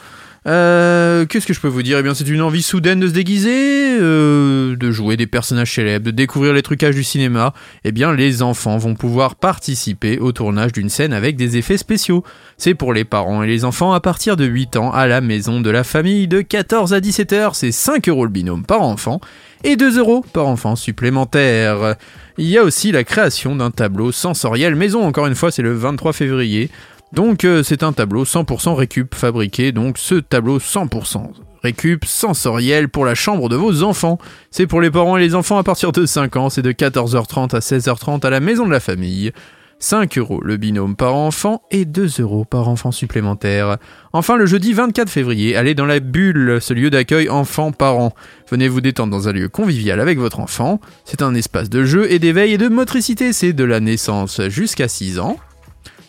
Euh, 0.48 1.28
Qu'est-ce 1.28 1.46
que 1.46 1.54
je 1.54 1.60
peux 1.60 1.68
vous 1.68 1.84
dire? 1.84 2.00
Eh 2.00 2.04
bien, 2.04 2.16
c'est 2.16 2.28
une 2.28 2.42
envie 2.42 2.64
soudaine 2.64 3.00
de 3.00 3.08
se 3.08 3.14
déguiser, 3.14 4.00
euh, 4.02 4.76
de 4.76 4.92
jouer 4.92 5.16
des 5.16 5.28
personnages 5.28 5.74
célèbres, 5.76 6.08
de 6.08 6.10
découvrir 6.10 6.54
les 6.54 6.64
trucages 6.64 6.96
du 6.96 7.04
cinéma. 7.04 7.54
Eh 7.84 7.92
bien, 7.92 8.16
les 8.16 8.42
enfants 8.42 8.78
vont 8.78 8.96
pouvoir 8.96 9.36
participer 9.36 10.18
au 10.18 10.32
tournage 10.32 10.72
d'une 10.72 10.90
scène 10.90 11.14
avec 11.14 11.36
des 11.36 11.58
effets 11.58 11.78
spéciaux. 11.78 12.24
C'est 12.58 12.74
pour 12.74 12.94
les 12.94 13.06
parents 13.06 13.44
et 13.44 13.48
les 13.48 13.64
enfants 13.64 13.94
à 13.94 14.00
partir 14.00 14.38
de 14.38 14.46
8 14.46 14.78
ans 14.78 14.92
à 14.92 15.06
la 15.06 15.22
maison 15.22 15.62
de 15.62 15.70
la 15.70 15.84
famille 15.84 16.28
de 16.28 16.42
14 16.42 16.96
à 16.96 17.00
17 17.00 17.34
heures. 17.34 17.56
C'est 17.56 17.72
5 17.72 18.10
euros 18.10 18.26
le 18.26 18.32
binôme 18.32 18.66
par 18.66 18.82
enfant 18.82 19.22
et 19.64 19.76
2 19.76 20.00
euros 20.00 20.26
par 20.34 20.48
enfant 20.48 20.76
supplémentaire. 20.76 21.96
Il 22.38 22.48
y 22.48 22.58
a 22.58 22.64
aussi 22.64 22.92
la 22.92 23.04
création 23.04 23.56
d'un 23.56 23.72
tableau 23.72 24.12
sensoriel 24.12 24.76
maison, 24.76 25.06
encore 25.06 25.28
une 25.28 25.36
fois 25.36 25.52
c'est 25.52 25.62
le 25.62 25.74
23 25.74 26.14
février. 26.14 26.70
Donc 27.14 27.46
euh, 27.46 27.64
c'est 27.64 27.84
un 27.84 27.94
tableau 27.94 28.26
100% 28.26 28.74
récup 28.74 29.16
fabriqué, 29.16 29.72
donc 29.72 29.98
ce 29.98 30.16
tableau 30.16 30.60
100% 30.60 31.32
récup 31.64 32.06
sensoriel 32.06 32.90
pour 32.90 33.06
la 33.06 33.16
chambre 33.16 33.50
de 33.50 33.56
vos 33.56 33.84
enfants. 33.84 34.20
C'est 34.52 34.68
pour 34.68 34.82
les 34.82 34.92
parents 34.92 35.18
et 35.18 35.22
les 35.22 35.34
enfants 35.34 35.58
à 35.58 35.64
partir 35.64 35.92
de 35.92 36.06
5 36.06 36.36
ans, 36.36 36.50
c'est 36.50 36.62
de 36.62 36.72
14h30 36.72 37.56
à 37.56 37.60
16h30 37.60 38.26
à 38.26 38.30
la 38.30 38.40
maison 38.40 38.66
de 38.66 38.72
la 38.72 38.80
famille. 38.80 39.32
5 39.80 40.18
euros 40.18 40.42
le 40.42 40.58
binôme 40.58 40.96
par 40.96 41.16
enfant 41.16 41.62
et 41.72 41.86
2 41.86 42.08
euros 42.20 42.46
par 42.46 42.70
enfant 42.70 42.92
supplémentaire. 42.92 43.78
Enfin, 44.14 44.38
le 44.38 44.46
jeudi 44.46 44.74
24 44.74 45.10
février, 45.10 45.56
allez 45.56 45.76
dans 45.76 45.86
la 45.86 46.00
bulle, 46.00 46.60
ce 46.62 46.74
lieu 46.74 46.90
d'accueil 46.90 47.30
enfants-parents. 47.30 48.14
Venez 48.50 48.68
vous 48.68 48.82
détendre 48.82 49.12
dans 49.12 49.28
un 49.28 49.34
lieu 49.34 49.50
convivial 49.50 50.00
avec 50.00 50.18
votre 50.18 50.40
enfant. 50.40 50.80
C'est 51.04 51.22
un 51.22 51.36
espace 51.36 51.70
de 51.70 51.84
jeu 51.84 52.12
et 52.12 52.20
d'éveil 52.20 52.54
et 52.54 52.58
de 52.58 52.68
motricité. 52.68 53.34
C'est 53.34 53.54
de 53.54 53.64
la 53.64 53.80
naissance 53.80 54.42
jusqu'à 54.48 54.88
6 54.88 55.20
ans. 55.20 55.38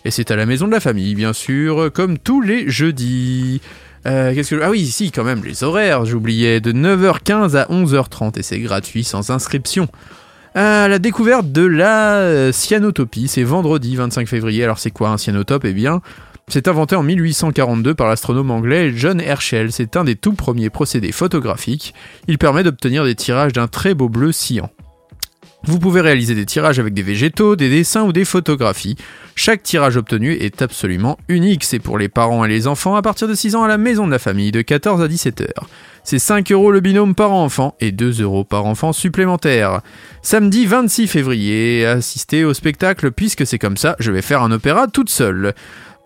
Et 0.04 0.10
c'est 0.10 0.30
à 0.30 0.36
la 0.36 0.46
maison 0.46 0.68
de 0.68 0.72
la 0.72 0.80
famille, 0.80 1.16
bien 1.16 1.32
sûr, 1.32 1.90
comme 1.92 2.18
tous 2.18 2.40
les 2.40 2.70
jeudis. 2.70 3.60
Euh. 4.06 4.32
Ah 4.62 4.70
oui, 4.70 4.86
si, 4.86 5.10
quand 5.10 5.24
même, 5.24 5.44
les 5.44 5.64
horaires, 5.64 6.04
j'oubliais, 6.04 6.60
de 6.60 6.72
9h15 6.72 7.56
à 7.56 7.64
11h30, 7.64 8.38
et 8.38 8.42
c'est 8.42 8.60
gratuit, 8.60 9.02
sans 9.02 9.30
inscription. 9.30 9.88
Euh, 10.56 10.88
la 10.88 10.98
découverte 10.98 11.52
de 11.52 11.66
la 11.66 12.50
cyanotopie, 12.50 13.28
c'est 13.28 13.42
vendredi 13.42 13.94
25 13.96 14.26
février. 14.26 14.64
Alors 14.64 14.78
c'est 14.78 14.90
quoi 14.90 15.10
un 15.10 15.18
cyanotope? 15.18 15.66
Eh 15.66 15.74
bien, 15.74 16.00
c'est 16.48 16.68
inventé 16.68 16.94
en 16.94 17.02
1842 17.02 17.94
par 17.94 18.08
l'astronome 18.08 18.50
anglais 18.50 18.92
John 18.94 19.20
Herschel. 19.20 19.72
C'est 19.72 19.96
un 19.96 20.04
des 20.04 20.14
tout 20.14 20.32
premiers 20.32 20.70
procédés 20.70 21.12
photographiques. 21.12 21.92
Il 22.28 22.38
permet 22.38 22.62
d'obtenir 22.62 23.04
des 23.04 23.16
tirages 23.16 23.52
d'un 23.52 23.66
très 23.66 23.94
beau 23.94 24.08
bleu 24.08 24.32
cyan. 24.32 24.70
Vous 25.68 25.80
pouvez 25.80 26.00
réaliser 26.00 26.36
des 26.36 26.46
tirages 26.46 26.78
avec 26.78 26.94
des 26.94 27.02
végétaux, 27.02 27.56
des 27.56 27.68
dessins 27.68 28.04
ou 28.04 28.12
des 28.12 28.24
photographies. 28.24 28.94
Chaque 29.34 29.64
tirage 29.64 29.96
obtenu 29.96 30.32
est 30.32 30.62
absolument 30.62 31.18
unique. 31.26 31.64
C'est 31.64 31.80
pour 31.80 31.98
les 31.98 32.08
parents 32.08 32.44
et 32.44 32.48
les 32.48 32.68
enfants 32.68 32.94
à 32.94 33.02
partir 33.02 33.26
de 33.26 33.34
6 33.34 33.56
ans 33.56 33.64
à 33.64 33.68
la 33.68 33.76
maison 33.76 34.06
de 34.06 34.12
la 34.12 34.20
famille 34.20 34.52
de 34.52 34.62
14 34.62 35.02
à 35.02 35.08
17 35.08 35.40
heures. 35.40 35.68
C'est 36.04 36.20
5 36.20 36.52
euros 36.52 36.70
le 36.70 36.78
binôme 36.78 37.16
par 37.16 37.32
enfant 37.32 37.74
et 37.80 37.90
2 37.90 38.22
euros 38.22 38.44
par 38.44 38.64
enfant 38.64 38.92
supplémentaire. 38.92 39.80
Samedi 40.22 40.64
26 40.64 41.08
février, 41.08 41.84
assistez 41.84 42.44
au 42.44 42.54
spectacle 42.54 43.10
puisque 43.10 43.44
c'est 43.44 43.58
comme 43.58 43.76
ça, 43.76 43.96
je 43.98 44.12
vais 44.12 44.22
faire 44.22 44.42
un 44.42 44.52
opéra 44.52 44.86
toute 44.86 45.10
seule. 45.10 45.52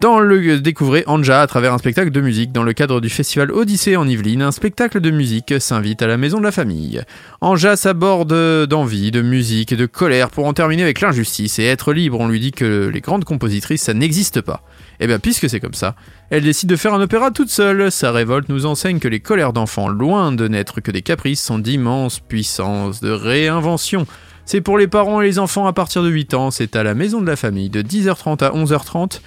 Dans 0.00 0.18
le 0.18 0.60
découvrez 0.60 1.04
Anja 1.06 1.42
à 1.42 1.46
travers 1.46 1.74
un 1.74 1.78
spectacle 1.78 2.10
de 2.10 2.22
musique 2.22 2.52
dans 2.52 2.62
le 2.62 2.72
cadre 2.72 3.02
du 3.02 3.10
festival 3.10 3.52
Odyssée 3.52 3.96
en 3.96 4.08
Yvelines, 4.08 4.40
un 4.40 4.50
spectacle 4.50 4.98
de 4.98 5.10
musique 5.10 5.52
s'invite 5.60 6.00
à 6.00 6.06
la 6.06 6.16
maison 6.16 6.38
de 6.38 6.44
la 6.44 6.52
famille. 6.52 7.02
Anja 7.42 7.76
s'aborde 7.76 8.66
d'envie, 8.66 9.10
de 9.10 9.20
musique 9.20 9.72
et 9.72 9.76
de 9.76 9.84
colère 9.84 10.30
pour 10.30 10.46
en 10.46 10.54
terminer 10.54 10.84
avec 10.84 11.02
l'injustice 11.02 11.58
et 11.58 11.66
être 11.66 11.92
libre. 11.92 12.18
On 12.18 12.28
lui 12.28 12.40
dit 12.40 12.52
que 12.52 12.88
les 12.90 13.02
grandes 13.02 13.26
compositrices 13.26 13.82
ça 13.82 13.92
n'existe 13.92 14.40
pas. 14.40 14.62
Et 15.00 15.06
bien 15.06 15.18
puisque 15.18 15.50
c'est 15.50 15.60
comme 15.60 15.74
ça, 15.74 15.96
elle 16.30 16.44
décide 16.44 16.70
de 16.70 16.76
faire 16.76 16.94
un 16.94 17.02
opéra 17.02 17.30
toute 17.30 17.50
seule. 17.50 17.92
Sa 17.92 18.10
révolte 18.10 18.48
nous 18.48 18.64
enseigne 18.64 19.00
que 19.00 19.08
les 19.08 19.20
colères 19.20 19.52
d'enfants, 19.52 19.88
loin 19.88 20.32
de 20.32 20.48
n'être 20.48 20.80
que 20.80 20.90
des 20.90 21.02
caprices, 21.02 21.42
sont 21.42 21.58
d'immenses 21.58 22.20
puissances 22.20 23.02
de 23.02 23.10
réinvention. 23.10 24.06
C'est 24.46 24.62
pour 24.62 24.78
les 24.78 24.88
parents 24.88 25.20
et 25.20 25.26
les 25.26 25.38
enfants 25.38 25.66
à 25.66 25.74
partir 25.74 26.02
de 26.02 26.08
8 26.08 26.32
ans, 26.32 26.50
c'est 26.50 26.74
à 26.74 26.82
la 26.82 26.94
maison 26.94 27.20
de 27.20 27.26
la 27.26 27.36
famille 27.36 27.68
de 27.68 27.82
10h30 27.82 28.42
à 28.42 28.50
11h30. 28.50 29.20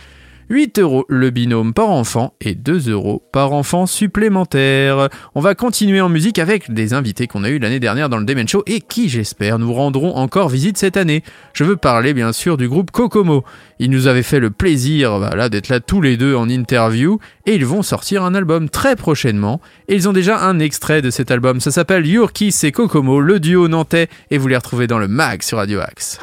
8 0.50 0.80
euros 0.80 1.06
le 1.10 1.30
binôme 1.30 1.74
par 1.74 1.90
enfant 1.90 2.34
et 2.42 2.56
2 2.56 2.90
euros 2.90 3.24
par 3.32 3.54
enfant 3.54 3.86
supplémentaire. 3.86 5.10
On 5.36 5.42
va 5.42 5.56
continuer 5.56 6.02
en 6.02 6.10
musique 6.10 6.40
avec 6.40 6.72
des 6.72 6.94
invités 6.94 7.28
qu'on 7.28 7.44
a 7.44 7.50
eu 7.50 7.60
l'année 7.60 7.80
dernière 7.80 8.10
dans 8.10 8.18
le 8.18 8.26
Demen 8.26 8.48
Show 8.48 8.64
et 8.68 8.82
qui, 8.82 9.10
j'espère, 9.10 9.60
nous 9.60 9.74
rendront 9.74 10.16
encore 10.16 10.50
visite 10.50 10.78
cette 10.78 10.98
année. 10.98 11.24
Je 11.54 11.64
veux 11.64 11.78
parler 11.78 12.14
bien 12.14 12.34
sûr 12.34 12.58
du 12.58 12.68
groupe 12.68 12.92
Kokomo. 12.92 13.44
Ils 13.80 13.90
nous 13.90 14.08
avaient 14.08 14.24
fait 14.24 14.40
le 14.40 14.50
plaisir 14.50 15.18
voilà, 15.18 15.50
d'être 15.50 15.70
là 15.70 15.80
tous 15.80 16.02
les 16.02 16.18
deux 16.18 16.36
en 16.36 16.50
interview 16.50 17.20
et 17.46 17.56
ils 17.56 17.66
vont 17.66 17.82
sortir 17.82 18.24
un 18.24 18.36
album 18.36 18.70
très 18.70 18.96
prochainement. 18.96 19.62
Et 19.88 19.96
ils 19.96 20.08
ont 20.10 20.14
déjà 20.14 20.40
un 20.40 20.60
extrait 20.60 21.02
de 21.02 21.10
cet 21.10 21.32
album. 21.32 21.60
Ça 21.60 21.72
s'appelle 21.72 22.06
Your 22.06 22.32
Kiss 22.32 22.64
et 22.64 22.72
Kokomo, 22.72 23.20
le 23.20 23.40
duo 23.40 23.68
nantais, 23.68 24.08
et 24.32 24.38
vous 24.38 24.48
les 24.48 24.58
retrouvez 24.58 24.88
dans 24.88 25.00
le 25.00 25.08
mag 25.08 25.42
sur 25.42 25.58
Radio 25.58 25.80
Axe. 25.80 26.20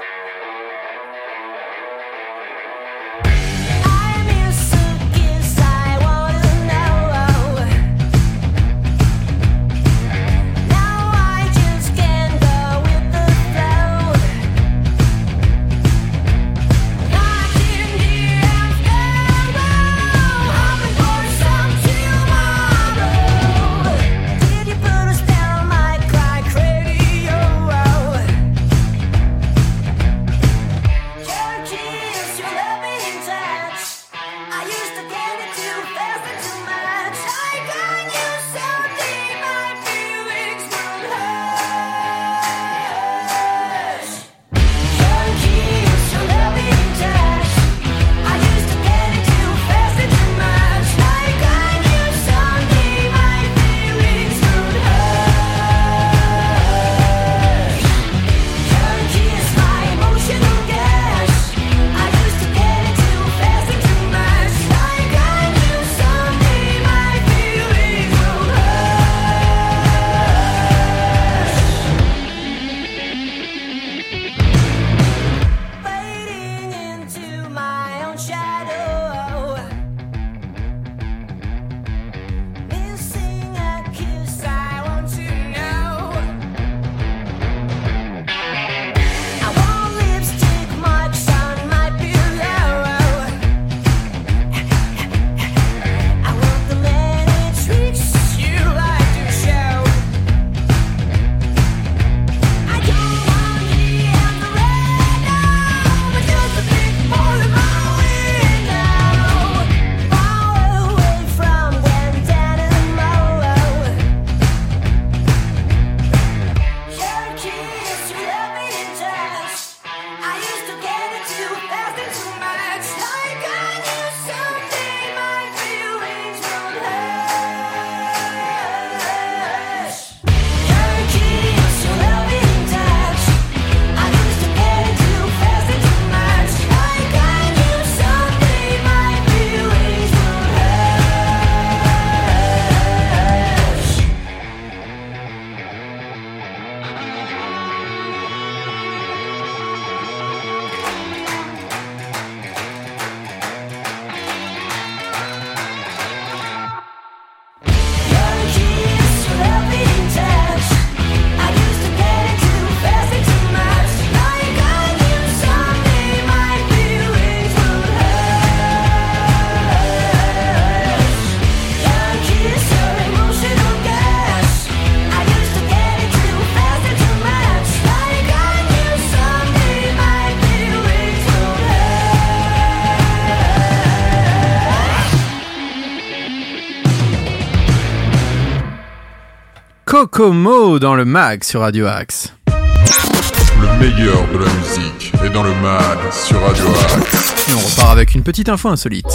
Kokomo 190.01 190.79
dans 190.79 190.95
le 190.95 191.05
mag 191.05 191.45
sur 191.45 191.61
Radio 191.61 191.87
Axe. 191.87 192.33
Le 192.47 193.79
meilleur 193.79 194.27
de 194.33 194.39
la 194.39 194.51
musique 194.55 195.13
est 195.23 195.29
dans 195.29 195.43
le 195.43 195.53
mag 195.57 195.99
sur 196.11 196.41
Radio 196.41 196.65
Axe. 196.97 197.47
Et 197.51 197.53
on 197.53 197.59
repart 197.59 197.93
avec 197.93 198.15
une 198.15 198.23
petite 198.23 198.49
info 198.49 198.71
insolite. 198.71 199.13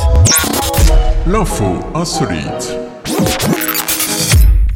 L'info 1.26 1.80
insolite. 1.96 2.78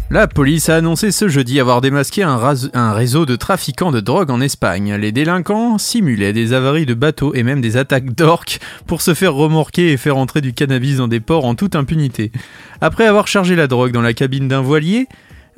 La 0.09 0.27
police 0.27 0.69
a 0.69 0.77
annoncé 0.77 1.11
ce 1.11 1.27
jeudi 1.27 1.59
avoir 1.59 1.79
démasqué 1.79 2.23
un 2.23 2.93
réseau 2.93 3.27
de 3.27 3.35
trafiquants 3.35 3.91
de 3.91 3.99
drogue 3.99 4.31
en 4.31 4.41
Espagne. 4.41 4.95
Les 4.95 5.11
délinquants 5.11 5.77
simulaient 5.77 6.33
des 6.33 6.53
avaries 6.53 6.87
de 6.87 6.95
bateaux 6.95 7.35
et 7.35 7.43
même 7.43 7.61
des 7.61 7.77
attaques 7.77 8.15
d'orques 8.15 8.59
pour 8.87 9.03
se 9.03 9.13
faire 9.13 9.35
remorquer 9.35 9.91
et 9.91 9.97
faire 9.97 10.17
entrer 10.17 10.41
du 10.41 10.53
cannabis 10.53 10.97
dans 10.97 11.07
des 11.07 11.19
ports 11.19 11.45
en 11.45 11.53
toute 11.53 11.75
impunité. 11.75 12.31
Après 12.81 13.05
avoir 13.05 13.27
chargé 13.27 13.55
la 13.55 13.67
drogue 13.67 13.91
dans 13.91 14.01
la 14.01 14.15
cabine 14.15 14.47
d'un 14.47 14.61
voilier, 14.61 15.07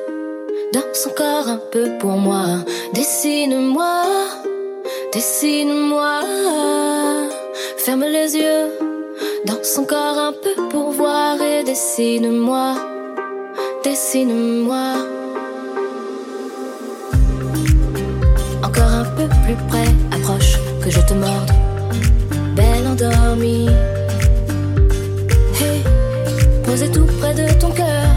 danse 0.74 1.08
encore 1.08 1.48
un 1.48 1.60
peu 1.72 1.98
pour 2.00 2.18
moi. 2.18 2.66
Dessine-moi, 2.94 4.04
dessine-moi. 5.14 6.22
Ferme 7.78 8.06
les 8.06 8.36
yeux, 8.36 8.68
danse 9.46 9.78
encore 9.78 10.18
un 10.18 10.34
peu 10.34 10.56
pour 10.70 10.92
voir 10.92 11.42
et 11.42 11.64
dessine-moi, 11.64 12.76
dessine-moi. 13.84 14.94
Encore 18.64 18.94
un 19.04 19.06
peu 19.18 19.28
plus 19.46 19.56
près, 19.70 19.88
approche 20.12 20.58
que 20.84 20.90
je 20.90 21.00
te 21.02 21.14
morde. 21.14 21.52
Belle 22.56 22.88
endormie. 22.88 23.70
Hey, 25.60 25.82
posé 26.66 26.92
tout 26.92 27.08
près 27.20 27.34
de 27.34 27.48
ton 27.60 27.72
cœur. 27.72 28.08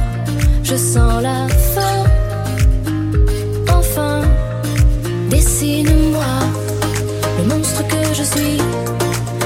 Je 0.62 0.76
sens 0.76 1.22
la 1.22 1.46
fin. 1.74 1.99
Dessine-moi 5.30 6.24
le 7.38 7.44
monstre 7.44 7.86
que 7.86 8.14
je 8.14 8.22
suis, 8.22 8.58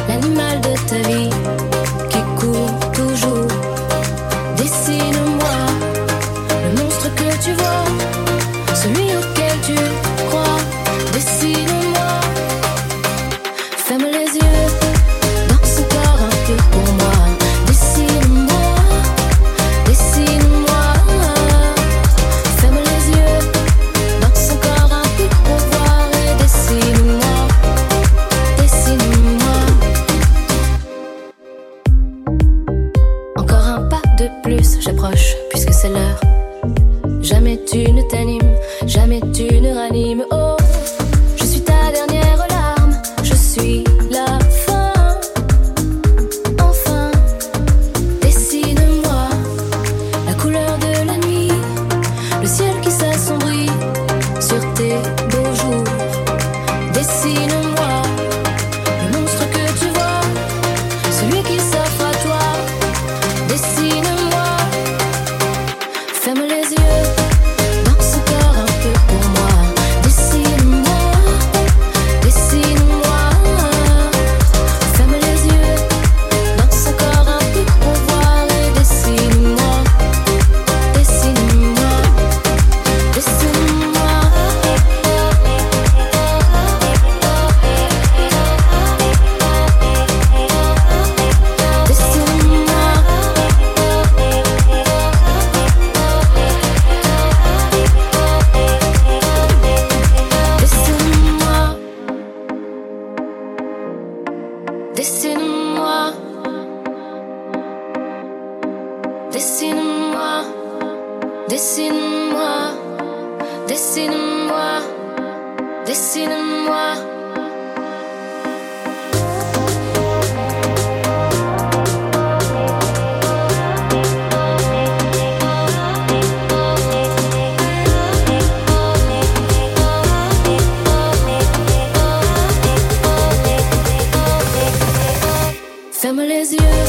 l'animal 0.08 0.60
de 0.60 0.72
ta 0.88 1.08
vie 1.08 1.30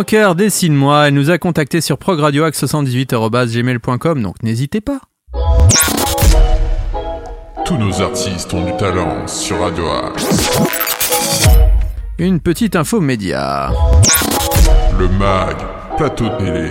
Franqueur, 0.00 0.34
dessine-moi. 0.34 1.08
Elle 1.08 1.14
nous 1.14 1.28
a 1.28 1.36
contacté 1.36 1.82
sur 1.82 1.98
progradioax78.gmail.com, 1.98 4.22
donc 4.22 4.42
n'hésitez 4.42 4.80
pas. 4.80 4.98
Tous 7.66 7.76
nos 7.76 8.00
artistes 8.00 8.54
ont 8.54 8.64
du 8.64 8.74
talent 8.78 9.26
sur 9.26 9.60
Radio 9.60 9.84
Axe. 9.90 10.58
Une 12.18 12.40
petite 12.40 12.76
info 12.76 13.02
média. 13.02 13.70
Le 14.98 15.06
MAG, 15.06 15.58
plateau 15.98 16.30
télé. 16.38 16.70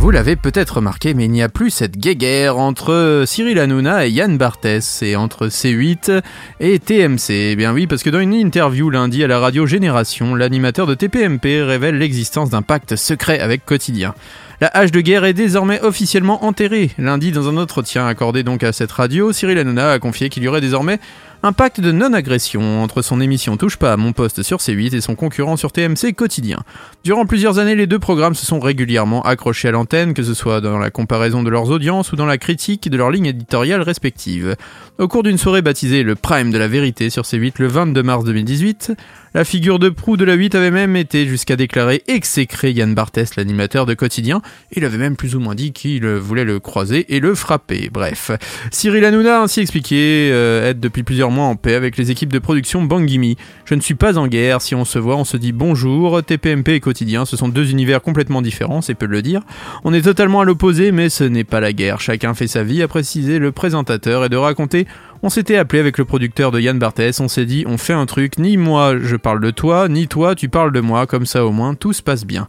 Vous 0.00 0.10
l'avez 0.10 0.34
peut-être 0.34 0.76
remarqué, 0.76 1.12
mais 1.12 1.26
il 1.26 1.30
n'y 1.30 1.42
a 1.42 1.50
plus 1.50 1.68
cette 1.68 1.98
guéguerre 1.98 2.56
entre 2.56 3.24
Cyril 3.26 3.58
Hanouna 3.58 4.06
et 4.06 4.10
Yann 4.10 4.38
Barthès, 4.38 5.02
et 5.02 5.14
entre 5.14 5.48
C8 5.48 6.22
et 6.58 6.78
TMC. 6.78 7.28
Eh 7.28 7.54
bien 7.54 7.74
oui, 7.74 7.86
parce 7.86 8.02
que 8.02 8.08
dans 8.08 8.18
une 8.18 8.32
interview 8.32 8.88
lundi 8.88 9.22
à 9.22 9.26
la 9.26 9.38
radio 9.38 9.66
Génération, 9.66 10.34
l'animateur 10.34 10.86
de 10.86 10.94
TPMP 10.94 11.62
révèle 11.62 11.98
l'existence 11.98 12.48
d'un 12.48 12.62
pacte 12.62 12.96
secret 12.96 13.40
avec 13.40 13.66
Quotidien. 13.66 14.14
La 14.62 14.68
hache 14.68 14.90
de 14.90 15.02
guerre 15.02 15.26
est 15.26 15.34
désormais 15.34 15.82
officiellement 15.82 16.46
enterrée. 16.46 16.90
Lundi, 16.96 17.30
dans 17.30 17.50
un 17.50 17.58
entretien 17.58 18.06
accordé 18.06 18.42
donc 18.42 18.62
à 18.62 18.72
cette 18.72 18.92
radio, 18.92 19.32
Cyril 19.32 19.58
Hanouna 19.58 19.92
a 19.92 19.98
confié 19.98 20.30
qu'il 20.30 20.42
y 20.42 20.48
aurait 20.48 20.62
désormais 20.62 20.98
un 21.42 21.52
pacte 21.52 21.80
de 21.80 21.90
non-agression 21.90 22.82
entre 22.82 23.00
son 23.00 23.18
émission 23.18 23.56
Touche 23.56 23.78
pas 23.78 23.94
à 23.94 23.96
mon 23.96 24.12
poste 24.12 24.42
sur 24.42 24.58
C8 24.58 24.94
et 24.94 25.00
son 25.00 25.14
concurrent 25.14 25.56
sur 25.56 25.72
TMC 25.72 26.12
quotidien. 26.14 26.58
Durant 27.02 27.24
plusieurs 27.24 27.58
années, 27.58 27.74
les 27.74 27.86
deux 27.86 27.98
programmes 27.98 28.34
se 28.34 28.44
sont 28.44 28.60
régulièrement 28.60 29.22
accrochés 29.22 29.68
à 29.68 29.70
l'antenne, 29.70 30.12
que 30.12 30.22
ce 30.22 30.34
soit 30.34 30.60
dans 30.60 30.78
la 30.78 30.90
comparaison 30.90 31.42
de 31.42 31.48
leurs 31.48 31.70
audiences 31.70 32.12
ou 32.12 32.16
dans 32.16 32.26
la 32.26 32.36
critique 32.36 32.90
de 32.90 32.96
leurs 32.96 33.10
lignes 33.10 33.26
éditoriales 33.26 33.80
respectives. 33.80 34.54
Au 34.98 35.08
cours 35.08 35.22
d'une 35.22 35.38
soirée 35.38 35.62
baptisée 35.62 36.02
le 36.02 36.14
Prime 36.14 36.50
de 36.50 36.58
la 36.58 36.68
vérité 36.68 37.08
sur 37.08 37.22
C8 37.22 37.54
le 37.58 37.68
22 37.68 38.02
mars 38.02 38.24
2018, 38.24 38.92
la 39.32 39.44
figure 39.44 39.78
de 39.78 39.88
proue 39.88 40.16
de 40.16 40.24
la 40.24 40.34
8 40.34 40.54
avait 40.56 40.70
même 40.70 40.96
été 40.96 41.26
jusqu'à 41.26 41.54
déclarer 41.54 42.02
exécrer 42.08 42.72
Yann 42.72 42.94
Barthès, 42.94 43.36
l'animateur 43.36 43.86
de 43.86 43.94
quotidien. 43.94 44.42
Il 44.72 44.84
avait 44.84 44.98
même 44.98 45.16
plus 45.16 45.36
ou 45.36 45.40
moins 45.40 45.54
dit 45.54 45.72
qu'il 45.72 46.04
voulait 46.06 46.44
le 46.44 46.58
croiser 46.58 47.14
et 47.14 47.20
le 47.20 47.34
frapper. 47.34 47.90
Bref. 47.92 48.32
Cyril 48.72 49.04
Hanouna 49.04 49.38
a 49.38 49.42
ainsi 49.42 49.60
expliqué 49.60 50.30
euh, 50.32 50.70
être 50.70 50.80
depuis 50.80 51.04
plusieurs 51.04 51.30
mois 51.30 51.44
en 51.44 51.54
paix 51.54 51.74
avec 51.74 51.96
les 51.96 52.10
équipes 52.10 52.32
de 52.32 52.40
production 52.40 52.82
Bangimi. 52.82 53.36
Je 53.64 53.74
ne 53.74 53.80
suis 53.80 53.94
pas 53.94 54.18
en 54.18 54.26
guerre. 54.26 54.62
Si 54.62 54.74
on 54.74 54.84
se 54.84 54.98
voit, 54.98 55.16
on 55.16 55.24
se 55.24 55.36
dit 55.36 55.52
bonjour. 55.52 56.22
TPMP 56.22 56.70
et 56.70 56.80
quotidien, 56.80 57.24
ce 57.24 57.36
sont 57.36 57.48
deux 57.48 57.70
univers 57.70 58.02
complètement 58.02 58.42
différents, 58.42 58.82
c'est 58.82 58.94
peu 58.94 59.06
de 59.06 59.12
le 59.12 59.22
dire. 59.22 59.42
On 59.84 59.94
est 59.94 60.02
totalement 60.02 60.40
à 60.40 60.44
l'opposé, 60.44 60.90
mais 60.90 61.08
ce 61.08 61.24
n'est 61.24 61.44
pas 61.44 61.60
la 61.60 61.72
guerre. 61.72 62.00
Chacun 62.00 62.34
fait 62.34 62.48
sa 62.48 62.64
vie, 62.64 62.82
a 62.82 62.88
précisé 62.88 63.38
le 63.38 63.52
présentateur, 63.52 64.24
et 64.24 64.28
de 64.28 64.36
raconter 64.36 64.86
on 65.22 65.28
s'était 65.28 65.56
appelé 65.56 65.80
avec 65.80 65.98
le 65.98 66.04
producteur 66.04 66.50
de 66.50 66.60
Yann 66.60 66.78
Barthès, 66.78 67.20
on 67.20 67.28
s'est 67.28 67.44
dit 67.44 67.64
on 67.66 67.78
fait 67.78 67.92
un 67.92 68.06
truc, 68.06 68.38
ni 68.38 68.56
moi 68.56 68.94
je 68.98 69.16
parle 69.16 69.40
de 69.40 69.50
toi, 69.50 69.88
ni 69.88 70.08
toi 70.08 70.34
tu 70.34 70.48
parles 70.48 70.72
de 70.72 70.80
moi, 70.80 71.06
comme 71.06 71.26
ça 71.26 71.44
au 71.44 71.52
moins 71.52 71.74
tout 71.74 71.92
se 71.92 72.02
passe 72.02 72.24
bien. 72.24 72.48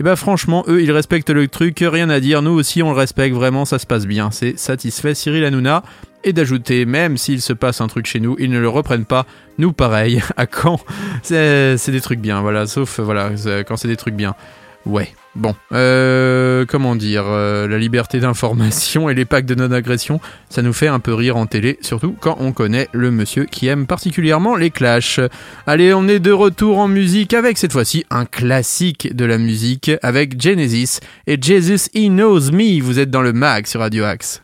Et 0.00 0.02
bah 0.02 0.16
franchement, 0.16 0.64
eux 0.68 0.82
ils 0.82 0.92
respectent 0.92 1.30
le 1.30 1.48
truc, 1.48 1.78
rien 1.80 2.10
à 2.10 2.20
dire, 2.20 2.42
nous 2.42 2.52
aussi 2.52 2.82
on 2.82 2.92
le 2.92 2.96
respecte, 2.96 3.34
vraiment 3.34 3.64
ça 3.64 3.78
se 3.78 3.86
passe 3.86 4.06
bien, 4.06 4.30
c'est 4.30 4.58
satisfait. 4.58 5.14
Cyril 5.14 5.44
Hanouna. 5.44 5.82
Et 6.24 6.32
d'ajouter, 6.32 6.86
même 6.86 7.16
s'il 7.16 7.42
se 7.42 7.52
passe 7.52 7.80
un 7.80 7.88
truc 7.88 8.06
chez 8.06 8.20
nous, 8.20 8.36
ils 8.38 8.48
ne 8.48 8.60
le 8.60 8.68
reprennent 8.68 9.06
pas, 9.06 9.26
nous 9.58 9.72
pareil, 9.72 10.22
à 10.36 10.46
quand? 10.46 10.78
C'est 11.24 11.90
des 11.90 12.00
trucs 12.00 12.20
bien, 12.20 12.40
voilà, 12.42 12.68
sauf 12.68 13.00
voilà, 13.00 13.30
quand 13.66 13.76
c'est 13.76 13.88
des 13.88 13.96
trucs 13.96 14.14
bien. 14.14 14.36
Ouais, 14.84 15.14
bon, 15.36 15.54
euh, 15.72 16.64
comment 16.66 16.96
dire, 16.96 17.24
euh, 17.26 17.68
la 17.68 17.78
liberté 17.78 18.18
d'information 18.18 19.08
et 19.08 19.14
les 19.14 19.24
packs 19.24 19.46
de 19.46 19.54
non-agression, 19.54 20.20
ça 20.48 20.60
nous 20.62 20.72
fait 20.72 20.88
un 20.88 20.98
peu 20.98 21.14
rire 21.14 21.36
en 21.36 21.46
télé, 21.46 21.78
surtout 21.82 22.16
quand 22.20 22.36
on 22.40 22.52
connaît 22.52 22.88
le 22.92 23.12
monsieur 23.12 23.44
qui 23.44 23.68
aime 23.68 23.86
particulièrement 23.86 24.56
les 24.56 24.70
clashs. 24.70 25.20
Allez, 25.66 25.94
on 25.94 26.08
est 26.08 26.18
de 26.18 26.32
retour 26.32 26.78
en 26.78 26.88
musique 26.88 27.32
avec 27.32 27.58
cette 27.58 27.72
fois-ci 27.72 28.04
un 28.10 28.24
classique 28.24 29.14
de 29.14 29.24
la 29.24 29.38
musique 29.38 29.92
avec 30.02 30.40
Genesis 30.40 30.98
et 31.28 31.38
Jesus 31.40 31.88
He 31.94 32.08
Knows 32.08 32.50
Me. 32.50 32.82
Vous 32.82 32.98
êtes 32.98 33.10
dans 33.10 33.22
le 33.22 33.32
mag 33.32 33.66
sur 33.66 33.80
Radio 33.80 34.04
Axe. 34.04 34.42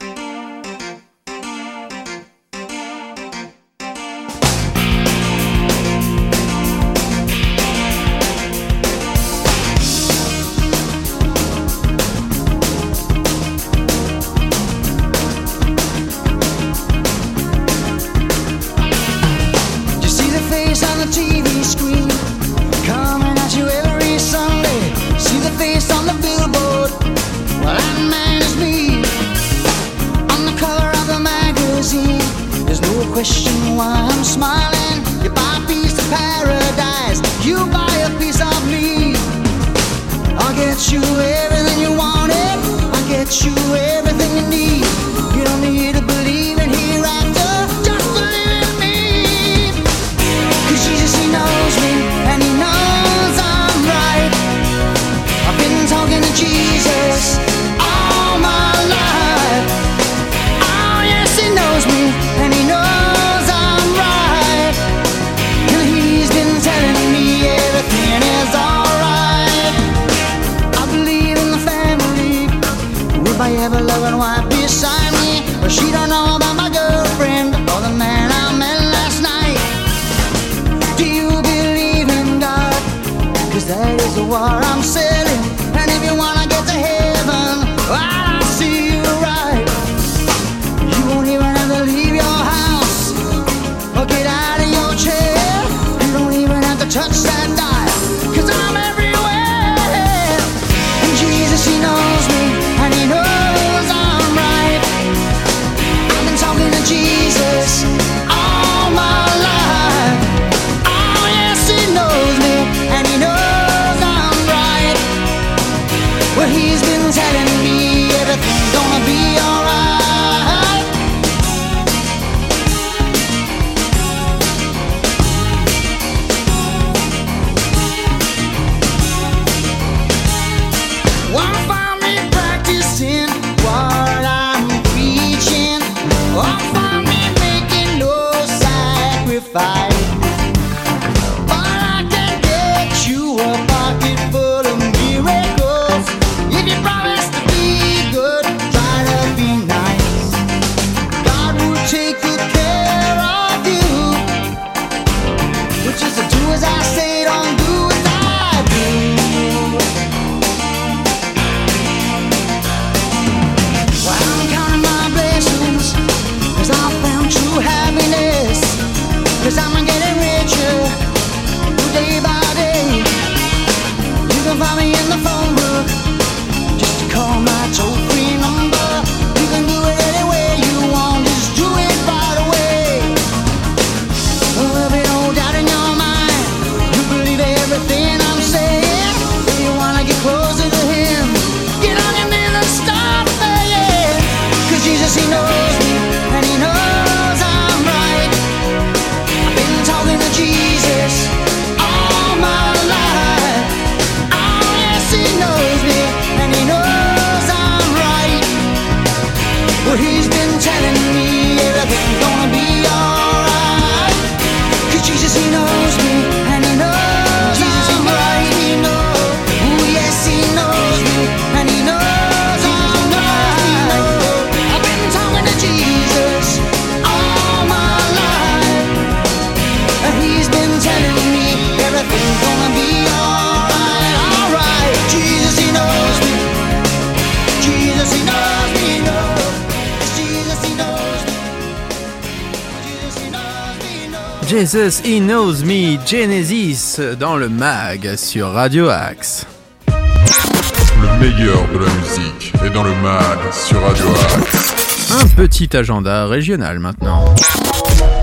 Jesus, 244.71 245.01
He 245.03 245.19
Knows 245.19 245.65
Me, 245.65 245.97
Genesis 246.07 247.01
dans 247.19 247.37
le 247.37 247.49
mag 247.49 248.17
sur 248.17 248.53
Radio 248.53 248.91
Axe. 248.91 249.47
Le 249.87 251.19
meilleur 251.19 251.67
de 251.69 251.79
la 251.79 251.91
musique 251.95 252.53
est 252.63 252.69
dans 252.69 252.83
le 252.83 252.95
mag 252.97 253.39
sur 253.51 253.81
Radio 253.81 254.05
Axe. 254.37 255.11
Un 255.11 255.29
petit 255.29 255.75
agenda 255.75 256.27
régional 256.27 256.81
maintenant. 256.81 257.35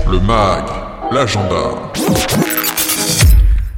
Le 0.08 0.20
mag, 0.20 0.62
l'agenda. 1.10 1.90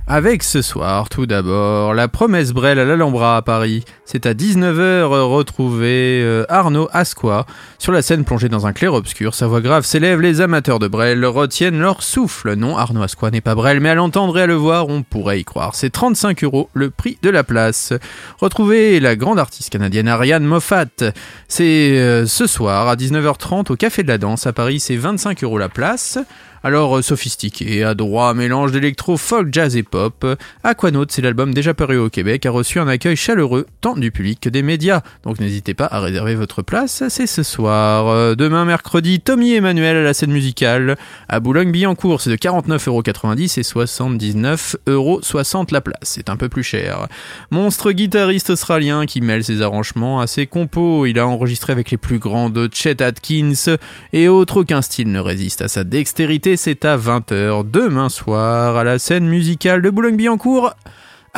Avec 0.07 0.43
ce 0.43 0.61
soir, 0.61 1.09
tout 1.09 1.25
d'abord, 1.25 1.95
la 1.95 2.09
promesse 2.09 2.53
Brel 2.53 2.79
à 2.79 2.85
l'Alhambra 2.85 3.39
à 3.39 3.43
Paris. 3.43 3.85
C'est 4.11 4.25
à 4.25 4.33
19h 4.33 5.03
retrouver 5.03 6.23
euh, 6.23 6.47
Arnaud 6.49 6.89
Asqua. 6.95 7.45
Sur 7.79 7.93
la 7.93 8.01
scène 8.01 8.25
plongée 8.25 8.49
dans 8.49 8.67
un 8.67 8.73
clair-obscur, 8.73 9.35
sa 9.35 9.47
voix 9.47 9.61
grave 9.61 9.85
s'élève, 9.85 10.23
les 10.23 10.41
amateurs 10.41 10.79
de 10.79 10.89
Brel 10.89 11.27
retiennent 11.27 11.79
leur 11.79 12.03
souffle. 12.03 12.55
Non, 12.55 12.79
Arnaud 12.79 13.03
Asqua 13.03 13.31
n'est 13.31 13.43
pas 13.43 13.55
Brel, 13.55 13.81
mais 13.81 13.91
à 13.91 13.95
l'entendre 13.95 14.39
et 14.39 14.43
à 14.43 14.47
le 14.47 14.55
voir, 14.55 14.89
on 14.89 15.03
pourrait 15.03 15.41
y 15.41 15.45
croire. 15.45 15.75
C'est 15.75 15.91
35 15.91 16.43
euros 16.43 16.71
le 16.73 16.89
prix 16.89 17.19
de 17.21 17.29
la 17.29 17.45
place. 17.45 17.93
Retrouvez 18.41 18.99
la 18.99 19.15
grande 19.15 19.39
artiste 19.39 19.69
canadienne 19.69 20.09
Ariane 20.09 20.45
Moffat. 20.45 20.87
C'est 21.47 21.99
euh, 21.99 22.25
ce 22.25 22.47
soir 22.47 22.89
à 22.89 22.97
19h30 22.97 23.71
au 23.71 23.77
Café 23.77 24.05
de 24.05 24.09
la 24.09 24.17
Danse 24.17 24.47
à 24.47 24.55
Paris, 24.55 24.81
c'est 24.81 24.97
25 24.97 25.45
euros 25.45 25.59
la 25.59 25.69
place. 25.69 26.19
Alors 26.65 26.99
euh, 26.99 27.03
sophistiqué, 27.03 27.85
adroit, 27.85 28.35
mélange 28.35 28.73
d'électro, 28.73 29.17
folk, 29.17 29.49
jazz 29.53 29.77
et 29.77 29.83
pop, 29.83 30.27
Aquanaut, 30.65 31.07
c'est 31.09 31.23
l'album 31.23 31.55
déjà 31.55 31.75
paru 31.75 31.99
au 31.99 32.11
Québec, 32.11 32.47
a 32.47 32.51
reçu 32.51 32.81
un 32.81 32.89
accueil 32.89 33.17
chaleureux 33.17 33.67
tant 33.81 33.95
du 33.95 34.11
public 34.11 34.41
que 34.41 34.49
des 34.49 34.63
médias. 34.63 35.03
Donc 35.23 35.39
n'hésitez 35.39 35.75
pas 35.75 35.89
à 35.91 36.01
réserver 36.01 36.35
votre 36.35 36.63
place, 36.63 37.05
c'est 37.09 37.27
ce 37.27 37.43
soir. 37.43 38.09
Euh, 38.09 38.35
Demain 38.35 38.65
mercredi, 38.65 39.21
Tommy 39.21 39.55
Emmanuel 39.55 39.97
à 39.97 40.03
la 40.03 40.15
scène 40.15 40.33
musicale 40.33 40.97
à 41.29 41.41
Boulogne-Billancourt, 41.41 42.21
c'est 42.21 42.31
de 42.31 42.37
49,90€ 42.37 43.59
et 43.59 43.63
79,60€ 43.63 45.73
la 45.73 45.81
place. 45.81 45.97
C'est 46.03 46.31
un 46.31 46.37
peu 46.37 46.49
plus 46.49 46.63
cher. 46.63 47.07
Monstre 47.51 47.93
guitariste 47.93 48.51
australien 48.51 49.07
qui 49.07 49.21
mêle 49.21 49.45
ses 49.45 49.63
arrangements 49.63 50.21
à 50.21 50.27
ses 50.27 50.47
compos. 50.47 51.07
Il 51.07 51.19
a 51.19 51.27
enregistré 51.27 51.73
avec 51.73 51.91
les 51.91 51.97
plus 51.97 52.19
grands 52.19 52.51
de 52.51 52.69
Chet 52.73 53.03
Atkins 53.03 53.77
et 54.13 54.29
autres. 54.29 54.59
Aucun 54.59 54.83
style 54.83 55.13
ne 55.13 55.21
résiste 55.21 55.63
à 55.63 55.69
sa 55.69 55.85
dextérité. 55.85 56.48
C'est 56.57 56.85
à 56.85 56.97
20h 56.97 57.71
demain 57.71 58.09
soir 58.09 58.77
à 58.77 58.85
la 58.85 58.99
scène 58.99 59.27
musicale 59.27 59.83
de 59.83 59.91
Boulogne-Billancourt. 59.91 60.73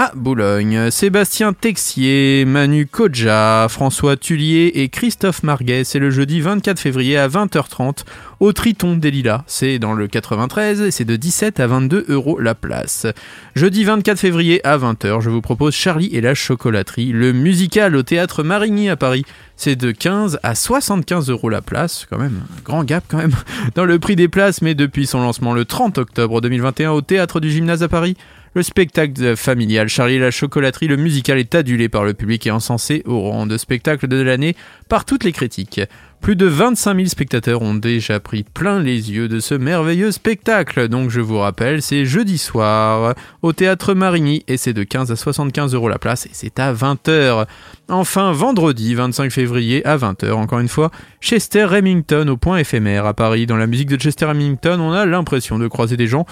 À 0.03 0.13
Boulogne, 0.15 0.91
Sébastien 0.91 1.53
Texier, 1.53 2.47
Manu 2.47 2.87
Koja, 2.87 3.67
François 3.69 4.17
Tullier 4.17 4.69
et 4.77 4.89
Christophe 4.89 5.43
Marguet, 5.43 5.85
c'est 5.85 5.99
le 5.99 6.09
jeudi 6.09 6.41
24 6.41 6.81
février 6.81 7.19
à 7.19 7.29
20h30 7.29 8.05
au 8.41 8.55
Triton 8.55 8.97
des 8.97 9.11
Lilas. 9.11 9.43
C'est 9.47 9.79
dans 9.79 9.93
le 9.93 10.09
93 10.09 10.81
et 10.81 10.91
c'est 10.91 11.05
de 11.05 11.17
17 11.17 11.61
à 11.61 11.67
22 11.67 12.07
euros 12.09 12.39
la 12.39 12.55
place. 12.55 13.07
Jeudi 13.55 13.85
24 13.85 14.19
février 14.19 14.67
à 14.67 14.79
20h, 14.79 15.21
je 15.21 15.29
vous 15.29 15.43
propose 15.43 15.75
Charlie 15.75 16.09
et 16.15 16.23
la 16.23 16.33
chocolaterie, 16.33 17.13
le 17.13 17.35
musical 17.35 17.95
au 17.95 18.03
théâtre 18.03 18.43
Marigny 18.43 18.89
à 18.89 18.97
Paris. 18.97 19.27
C'est 19.57 19.77
de 19.77 19.91
15 19.91 20.41
à 20.43 20.55
75 20.55 21.29
euros 21.29 21.51
la 21.51 21.61
place, 21.61 22.07
quand 22.09 22.19
même, 22.19 22.41
un 22.59 22.63
grand 22.65 22.85
gap 22.85 23.05
quand 23.07 23.19
même, 23.19 23.35
dans 23.75 23.85
le 23.85 23.99
prix 23.99 24.17
des 24.17 24.29
places, 24.29 24.63
mais 24.63 24.75
depuis 24.75 25.07
son 25.07 25.21
lancement 25.21 25.53
le 25.53 25.67
30 25.67 25.99
octobre 25.99 26.41
2021 26.41 26.93
au 26.93 27.03
théâtre 27.03 27.39
du 27.39 27.51
gymnase 27.51 27.83
à 27.83 27.89
Paris. 27.89 28.17
Le 28.53 28.65
spectacle 28.65 29.37
familial 29.37 29.87
Charlie 29.87 30.19
la 30.19 30.33
chocolaterie, 30.33 30.89
le 30.89 30.97
musical 30.97 31.39
est 31.39 31.55
adulé 31.55 31.89
par 31.89 32.03
le 32.03 32.15
public 32.15 32.49
et 32.49 32.51
encensé 32.51 33.05
au 33.07 33.21
rang 33.21 33.47
de 33.47 33.57
spectacle 33.57 34.09
de 34.09 34.21
l'année 34.21 34.57
par 34.89 35.05
toutes 35.05 35.23
les 35.23 35.31
critiques. 35.31 35.81
Plus 36.21 36.35
de 36.35 36.47
25 36.47 36.97
000 36.97 37.07
spectateurs 37.07 37.63
ont 37.63 37.75
déjà 37.75 38.19
pris 38.19 38.43
plein 38.43 38.81
les 38.81 39.13
yeux 39.13 39.29
de 39.29 39.39
ce 39.39 39.55
merveilleux 39.55 40.11
spectacle. 40.11 40.89
Donc 40.89 41.11
je 41.11 41.21
vous 41.21 41.39
rappelle, 41.39 41.81
c'est 41.81 42.05
jeudi 42.05 42.39
soir 42.39 43.15
au 43.43 43.53
théâtre 43.53 43.95
Marigny 43.95 44.43
et 44.49 44.57
c'est 44.57 44.73
de 44.73 44.83
15 44.83 45.13
à 45.13 45.17
75 45.17 45.73
euros 45.75 45.89
la 45.89 46.01
place 46.01 46.27
et 46.27 46.31
c'est 46.33 46.59
à 46.59 46.75
20h. 46.75 47.47
Enfin, 47.89 48.33
vendredi 48.33 48.97
25 48.97 49.31
février 49.31 49.87
à 49.87 49.97
20h, 49.97 50.33
encore 50.33 50.59
une 50.59 50.67
fois, 50.67 50.91
Chester 51.21 51.67
Remington 51.67 52.27
au 52.27 52.37
point 52.37 52.59
éphémère 52.59 53.07
à 53.07 53.15
Paris. 53.15 53.47
Dans 53.47 53.57
la 53.57 53.69
musique 53.69 53.89
de 53.89 53.97
Chester 53.97 54.27
Remington, 54.27 54.81
on 54.81 54.91
a 54.91 55.07
l'impression 55.07 55.57
de 55.61 55.69
croiser 55.69 55.97
des 55.97 56.09
gens 56.09 56.27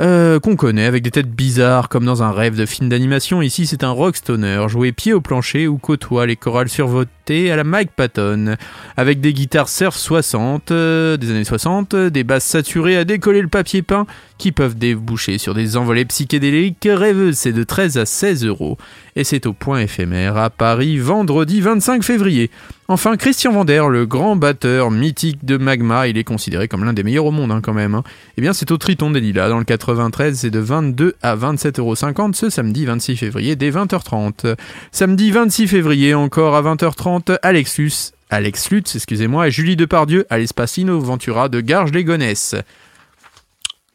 euh, 0.00 0.40
qu'on 0.40 0.56
connaît, 0.56 0.86
avec 0.86 1.02
des 1.02 1.10
têtes 1.10 1.30
bizarres 1.30 1.88
comme 1.90 2.06
dans 2.06 2.22
un 2.22 2.32
rêve 2.32 2.56
de 2.56 2.64
film 2.64 2.88
d'animation. 2.88 3.42
Ici, 3.42 3.66
c'est 3.66 3.84
un 3.84 3.90
rock 3.90 4.16
stoner, 4.16 4.64
joué 4.68 4.92
pied 4.92 5.12
au 5.12 5.20
plancher 5.20 5.68
ou 5.68 5.76
côtoie 5.76 6.26
les 6.26 6.36
chorales 6.36 6.70
survotées 6.70 7.52
à 7.52 7.56
la 7.56 7.64
Mike 7.64 7.90
Patton, 7.94 8.56
avec 8.96 9.20
des 9.20 9.34
guitares 9.34 9.68
surf 9.68 9.94
60, 9.94 10.70
euh, 10.70 11.16
des 11.16 11.30
années 11.30 11.44
60, 11.44 11.94
euh, 11.94 12.10
des 12.10 12.24
basses 12.24 12.46
saturées 12.46 12.96
à 12.96 13.04
décoller 13.04 13.42
le 13.42 13.48
papier 13.48 13.82
peint, 13.82 14.06
qui 14.40 14.52
peuvent 14.52 14.76
déboucher 14.76 15.36
sur 15.36 15.52
des 15.52 15.76
envolées 15.76 16.06
psychédéliques 16.06 16.88
rêveuses. 16.90 17.36
C'est 17.36 17.52
de 17.52 17.62
13 17.62 17.98
à 17.98 18.06
16 18.06 18.46
euros. 18.46 18.78
Et 19.14 19.22
c'est 19.22 19.44
au 19.44 19.52
point 19.52 19.80
éphémère 19.80 20.38
à 20.38 20.48
Paris, 20.48 20.96
vendredi 20.96 21.60
25 21.60 22.02
février. 22.02 22.50
Enfin, 22.88 23.18
Christian 23.18 23.52
Vander, 23.52 23.84
le 23.90 24.06
grand 24.06 24.36
batteur 24.36 24.90
mythique 24.90 25.44
de 25.44 25.58
Magma, 25.58 26.08
il 26.08 26.16
est 26.16 26.24
considéré 26.24 26.68
comme 26.68 26.84
l'un 26.84 26.94
des 26.94 27.02
meilleurs 27.02 27.26
au 27.26 27.30
monde 27.30 27.52
hein, 27.52 27.60
quand 27.62 27.74
même. 27.74 27.94
hein. 27.94 28.02
Eh 28.38 28.40
bien, 28.40 28.54
c'est 28.54 28.70
au 28.70 28.78
Triton 28.78 29.10
des 29.10 29.20
Lilas, 29.20 29.50
dans 29.50 29.58
le 29.58 29.64
93, 29.64 30.38
c'est 30.38 30.50
de 30.50 30.58
22 30.58 31.14
à 31.22 31.36
27,50 31.36 31.78
euros 31.78 31.94
ce 32.32 32.48
samedi 32.48 32.86
26 32.86 33.16
février 33.16 33.56
dès 33.56 33.70
20h30. 33.70 34.56
Samedi 34.90 35.30
26 35.30 35.68
février, 35.68 36.14
encore 36.14 36.56
à 36.56 36.62
20h30, 36.62 37.36
Alexus, 37.42 38.12
Alex 38.30 38.70
Lutz, 38.70 38.96
excusez-moi, 38.96 39.48
et 39.48 39.50
Julie 39.50 39.76
Depardieu 39.76 40.24
à 40.30 40.38
l'espace 40.38 40.78
Ventura 40.78 41.50
de 41.50 41.60
Garges-les-Gonesse. 41.60 42.56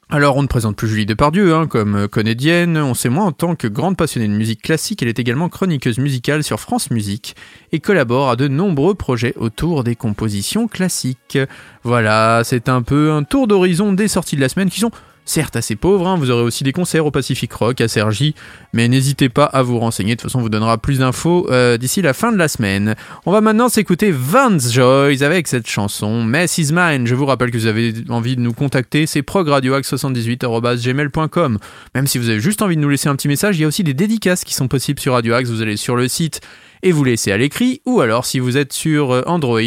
Alors, 0.08 0.38
on 0.38 0.44
ne 0.44 0.48
présente 0.48 0.76
plus 0.76 0.88
Julie 0.88 1.08
Depardieu 1.08 1.56
hein, 1.56 1.66
comme 1.66 1.96
euh, 1.96 2.08
comédienne, 2.08 2.78
on 2.78 2.94
sait 2.94 3.10
moins 3.10 3.26
en 3.26 3.32
tant 3.32 3.56
que 3.56 3.68
grande 3.68 3.98
passionnée 3.98 4.28
de 4.28 4.34
musique 4.34 4.62
classique, 4.62 5.02
elle 5.02 5.08
est 5.08 5.18
également 5.18 5.50
chroniqueuse 5.50 5.98
musicale 5.98 6.44
sur 6.44 6.60
France 6.60 6.92
Musique 6.92 7.36
et 7.72 7.80
collabore 7.80 8.30
à 8.30 8.36
de 8.36 8.48
nombreux 8.48 8.94
projets 8.94 9.34
autour 9.36 9.84
des 9.84 9.96
compositions 9.96 10.68
classiques. 10.68 11.40
Voilà, 11.82 12.44
c'est 12.44 12.70
un 12.70 12.84
peu 12.84 13.12
un 13.14 13.24
tour 13.24 13.48
d'horizon 13.48 13.94
des 13.94 14.08
sorties 14.08 14.36
de 14.36 14.42
la 14.42 14.50
semaine 14.50 14.70
qui 14.70 14.80
sont 14.80 14.92
certes 15.26 15.56
assez 15.56 15.76
pauvres, 15.76 16.08
hein, 16.08 16.18
vous 16.18 16.32
aurez 16.32 16.44
aussi 16.44 16.64
des 16.64 16.72
concerts 16.72 17.06
au 17.06 17.12
Pacific 17.12 17.52
Rock, 17.52 17.82
à 17.82 17.88
Sergi, 17.88 18.36
mais 18.74 18.88
n'hésitez 18.88 19.30
pas 19.30 19.46
à 19.46 19.64
vous 19.64 19.80
renseigner, 19.80 20.16
de 20.16 20.22
toute 20.22 20.30
façon 20.30 20.40
on 20.40 20.44
vous 20.44 20.50
donnera 20.50 20.78
plus 20.78 21.00
d'infos 21.00 21.48
euh, 21.50 21.78
d'ici 21.78 22.02
la 22.02 22.14
fin 22.14 22.32
de 22.32 22.38
la 22.38 22.48
semaine. 22.48 22.96
On 23.26 23.32
va 23.32 23.42
maintenant 23.42 23.68
s'écouter 23.68 24.12
Vance 24.12 24.72
Joyce 24.72 25.24
avec 25.24 25.48
cette 25.48 25.68
chanson 25.68 26.24
Mess 26.24 26.58
is 26.58 26.72
Mine. 26.72 27.08
Je 27.08 27.16
vous 27.16 27.26
rappelle 27.26 27.52
que 27.52 27.58
vous 27.58 27.66
avez 27.66 27.94
envie 28.10 28.36
de 28.36 28.42
nous 28.42 28.54
contacter, 28.54 29.08
c'est 29.08 29.22
progradioax78.gmail.com. 29.22 31.58
Même 31.96 32.08
si 32.08 32.18
vous 32.18 32.30
avez 32.30 32.40
juste 32.40 32.62
envie 32.62 32.76
de 32.76 32.82
nous 32.82 32.90
laisser 32.90 33.10
un 33.10 33.16
petit 33.16 33.28
message, 33.28 33.58
il 33.58 33.62
y 33.62 33.66
a 33.66 33.68
aussi 33.68 33.84
des 33.84 33.94
dédicaces 33.94 34.44
qui 34.44 34.54
sont 34.54 34.68
possibles 34.68 35.00
sur 35.00 35.14
Radio 35.14 35.34
Axe, 35.34 35.50
vous 35.50 35.62
allez 35.62 35.78
sur 35.78 35.96
le 35.96 36.08
site 36.08 36.42
et 36.86 36.92
vous 36.92 37.04
laissez 37.04 37.32
à 37.32 37.38
l'écrit, 37.38 37.82
ou 37.88 38.00
alors 38.00 38.28
si 38.28 38.38
vous 38.38 38.58
êtes 38.58 38.72
sur 38.72 39.12
euh, 39.12 39.24
Android, 39.26 39.60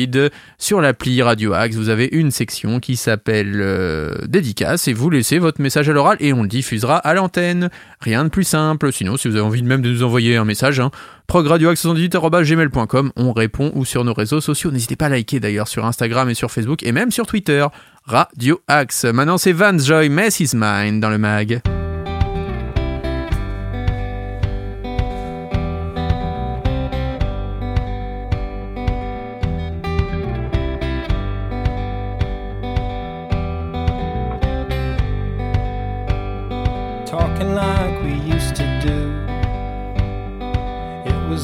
sur 0.56 0.80
l'appli 0.80 1.20
Radio 1.20 1.52
Axe, 1.52 1.74
vous 1.74 1.88
avez 1.88 2.08
une 2.12 2.30
section 2.30 2.78
qui 2.78 2.96
s'appelle 2.96 3.56
euh, 3.56 4.14
dédicace 4.28 4.86
et 4.86 4.92
vous 4.92 5.10
laissez 5.10 5.40
votre 5.40 5.60
message 5.60 5.88
à 5.88 5.92
l'oral 5.92 6.16
et 6.20 6.32
on 6.32 6.42
le 6.42 6.48
diffusera 6.48 6.96
à 6.96 7.14
l'antenne. 7.14 7.70
Rien 8.00 8.22
de 8.22 8.28
plus 8.28 8.44
simple, 8.44 8.92
sinon 8.92 9.16
si 9.16 9.26
vous 9.26 9.34
avez 9.34 9.44
envie 9.44 9.62
de 9.62 9.66
même 9.66 9.82
de 9.82 9.90
nous 9.90 10.04
envoyer 10.04 10.36
un 10.36 10.44
message, 10.44 10.78
hein, 10.78 10.92
progradioaxe78.gmail.com, 11.28 13.12
on 13.16 13.32
répond 13.32 13.72
ou 13.74 13.84
sur 13.84 14.04
nos 14.04 14.14
réseaux 14.14 14.40
sociaux. 14.40 14.70
N'hésitez 14.70 14.94
pas 14.94 15.06
à 15.06 15.08
liker 15.08 15.40
d'ailleurs 15.40 15.66
sur 15.66 15.84
Instagram 15.84 16.30
et 16.30 16.34
sur 16.34 16.52
Facebook 16.52 16.84
et 16.84 16.92
même 16.92 17.10
sur 17.10 17.26
Twitter. 17.26 17.66
Radio 18.04 18.60
Axe. 18.68 19.04
Maintenant 19.04 19.38
c'est 19.38 19.52
Vance 19.52 19.84
Joy, 19.84 20.08
Mess 20.08 20.38
is 20.38 20.50
Mine 20.54 21.00
dans 21.00 21.10
le 21.10 21.18
mag. 21.18 21.60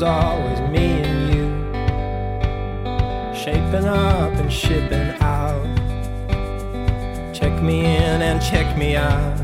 Always 0.04 0.60
me 0.70 1.02
and 1.02 1.34
you, 1.34 1.46
shaping 3.34 3.86
up 3.86 4.32
and 4.32 4.52
shipping 4.52 5.10
out. 5.20 5.64
Check 7.34 7.62
me 7.62 7.80
in 7.80 8.22
and 8.22 8.42
check 8.42 8.76
me 8.76 8.96
out. 8.96 9.36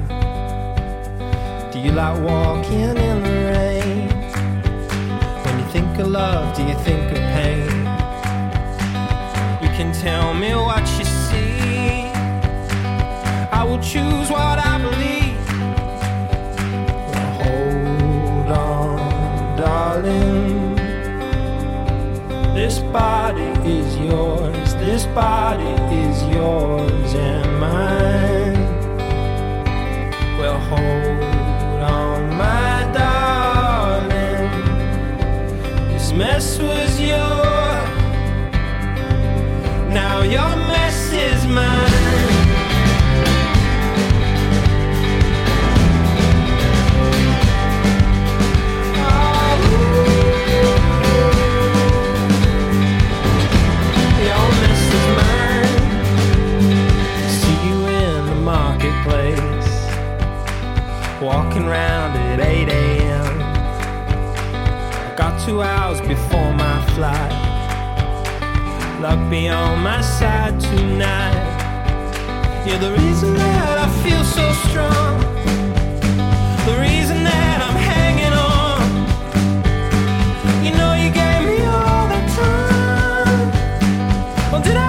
Do 1.72 1.78
you 1.78 1.92
like 1.92 2.20
walking 2.22 2.96
in 2.96 3.22
the 3.22 3.36
rain? 3.52 4.08
When 5.44 5.58
you 5.58 5.66
think 5.72 5.98
of 5.98 6.08
love, 6.08 6.54
do 6.56 6.62
you 6.62 6.74
think 6.84 7.10
of 7.10 7.18
pain? 7.34 7.68
You 9.62 9.70
can 9.78 9.92
tell 9.92 10.34
me 10.34 10.54
what 10.54 10.86
you 10.98 11.04
see. 11.04 12.10
I 13.50 13.64
will 13.64 13.80
choose 13.80 14.30
what 14.30 14.58
I 14.58 14.78
believe. 14.78 15.19
body 22.92 23.50
is 23.68 23.96
yours, 23.98 24.74
this 24.74 25.06
body 25.06 25.72
is 25.94 26.22
yours 26.34 27.14
and 27.14 27.60
mine. 27.60 28.54
Well, 30.38 30.58
hold 30.58 31.82
on, 31.82 32.36
my 32.36 32.90
darling. 32.92 34.50
This 35.92 36.12
mess 36.12 36.58
was 36.58 37.00
yours, 37.00 37.88
now 39.94 40.22
your 40.22 40.56
mess 40.68 41.12
is 41.12 41.46
mine. 41.46 41.89
Walking 61.30 61.62
around 61.62 62.10
at 62.16 62.40
8 62.40 62.68
a.m. 62.68 63.34
I 65.08 65.14
got 65.16 65.32
two 65.46 65.62
hours 65.62 66.00
before 66.00 66.52
my 66.54 66.78
flight. 66.94 67.34
Luck 69.00 69.20
be 69.30 69.48
on 69.48 69.78
my 69.90 70.00
side 70.00 70.58
tonight. 70.58 71.46
You're 72.66 72.82
the 72.86 72.92
reason 73.02 73.30
that 73.34 73.76
I 73.86 73.88
feel 74.02 74.24
so 74.38 74.46
strong. 74.66 75.14
The 76.68 76.76
reason 76.88 77.18
that 77.30 77.58
I'm 77.66 77.78
hanging 77.94 78.34
on. 78.56 78.80
You 80.64 80.72
know 80.78 80.92
you 81.02 81.10
gave 81.22 81.42
me 81.50 81.58
all 81.76 82.06
the 82.14 82.22
time. 82.42 83.48
Well, 84.50 84.62
did 84.66 84.76
I 84.76 84.79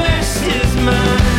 Now 0.00 0.06
your 0.06 0.16
mess 0.16 0.42
is 0.42 0.76
mine. 0.76 1.29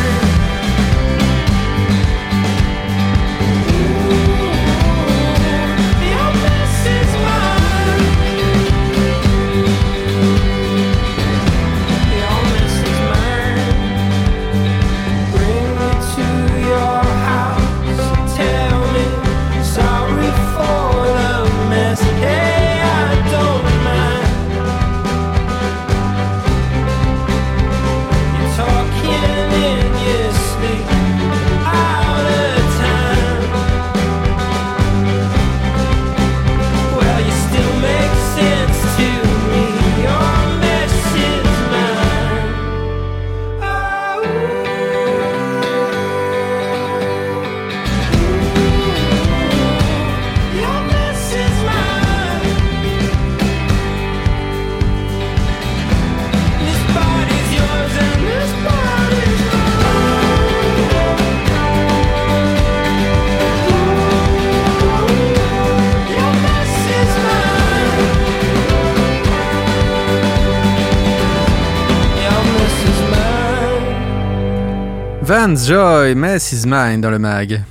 Mine. 75.32 75.54
Vance 75.54 75.66
Joy, 75.66 76.14
Mess 76.14 76.52
is 76.52 76.66
Mine 76.66 77.00
dans 77.00 77.10
le 77.10 77.18
mag. 77.18 77.62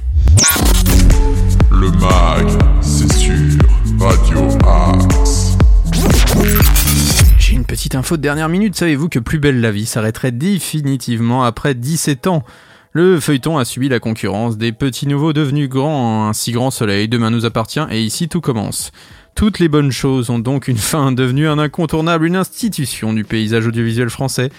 Le 1.72 1.92
mag, 1.92 2.48
c'est 2.82 3.12
sur 3.14 3.34
Radio 4.00 4.48
Axe. 4.68 5.58
J'ai 7.38 7.56
une 7.56 7.66
petite 7.66 7.96
info 7.96 8.18
de 8.18 8.22
dernière 8.22 8.50
minute. 8.50 8.76
Savez-vous 8.76 9.10
que 9.10 9.20
Plus 9.20 9.40
belle 9.40 9.62
la 9.62 9.72
vie 9.72 9.86
s'arrêterait 9.86 10.32
définitivement 10.32 11.44
après 11.44 11.74
17 11.74 12.28
ans? 12.28 12.44
Le 12.94 13.20
feuilleton 13.20 13.58
a 13.58 13.64
subi 13.64 13.88
la 13.88 14.00
concurrence 14.00 14.58
des 14.58 14.74
petits 14.74 15.08
nouveaux 15.08 15.34
devenus 15.34 15.70
grands. 15.70 16.28
Un 16.28 16.34
si 16.34 16.52
grand 16.52 16.72
soleil, 16.72 17.08
demain 17.08 17.30
nous 17.30 17.46
appartient 17.46 17.80
et 17.90 18.02
ici 18.02 18.28
tout 18.28 18.42
commence. 18.42 18.92
Toutes 19.34 19.60
les 19.60 19.70
bonnes 19.70 19.92
choses 19.92 20.30
ont 20.30 20.40
donc 20.40 20.68
une 20.68 20.78
fin, 20.78 21.12
devenue 21.14 21.48
un 21.48 21.58
incontournable, 21.58 22.26
une 22.26 22.36
institution 22.36 23.14
du 23.14 23.24
paysage 23.24 23.66
audiovisuel 23.66 24.10
français. 24.10 24.50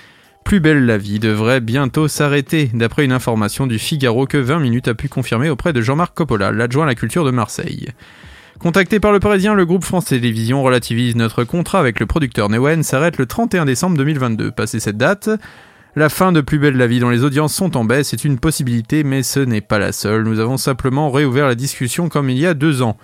Plus 0.45 0.61
belle 0.61 0.85
la 0.85 0.99
vie 0.99 1.19
devrait 1.19 1.61
bientôt 1.61 2.09
s'arrêter, 2.09 2.71
d'après 2.75 3.05
une 3.05 3.13
information 3.13 3.67
du 3.67 3.79
Figaro 3.79 4.27
que 4.27 4.37
20 4.37 4.59
minutes 4.59 4.89
a 4.89 4.95
pu 4.95 5.09
confirmer 5.09 5.49
auprès 5.49 5.73
de 5.73 5.81
Jean-Marc 5.81 6.15
Coppola, 6.15 6.53
l'adjoint 6.53 6.85
à 6.85 6.89
la 6.89 6.95
culture 6.95 7.25
de 7.25 7.31
Marseille. 7.31 7.89
Contacté 8.59 9.01
par 9.01 9.13
le 9.13 9.19
Parisien, 9.19 9.55
le 9.55 9.67
groupe 9.67 9.85
France 9.85 10.07
Télévisions 10.07 10.63
relativise 10.63 11.17
notre 11.17 11.45
contrat 11.45 11.81
avec 11.81 11.99
le 11.99 12.07
producteur 12.07 12.49
Newen 12.49 12.83
s'arrête 12.83 13.19
le 13.19 13.27
31 13.27 13.65
décembre 13.65 13.97
2022. 13.97 14.51
Passé 14.51 14.79
cette 14.79 14.99
date, 14.99 15.31
la 15.97 16.09
fin 16.09 16.33
de 16.33 16.41
Plus 16.41 16.59
belle 16.59 16.77
la 16.77 16.87
vie 16.87 17.01
dont 17.01 17.11
les 17.11 17.25
audiences 17.25 17.55
sont 17.55 17.77
en 17.77 17.85
baisse 17.85 18.13
est 18.13 18.25
une 18.25 18.39
possibilité, 18.39 19.05
mais 19.05 19.23
ce 19.23 19.41
n'est 19.41 19.61
pas 19.61 19.79
la 19.79 19.93
seule. 19.93 20.25
Nous 20.25 20.39
avons 20.39 20.59
simplement 20.59 21.11
réouvert 21.11 21.47
la 21.47 21.55
discussion 21.55 22.09
comme 22.09 22.31
il 22.31 22.39
y 22.39 22.47
a 22.47 22.55
deux 22.55 22.83
ans. 22.83 22.97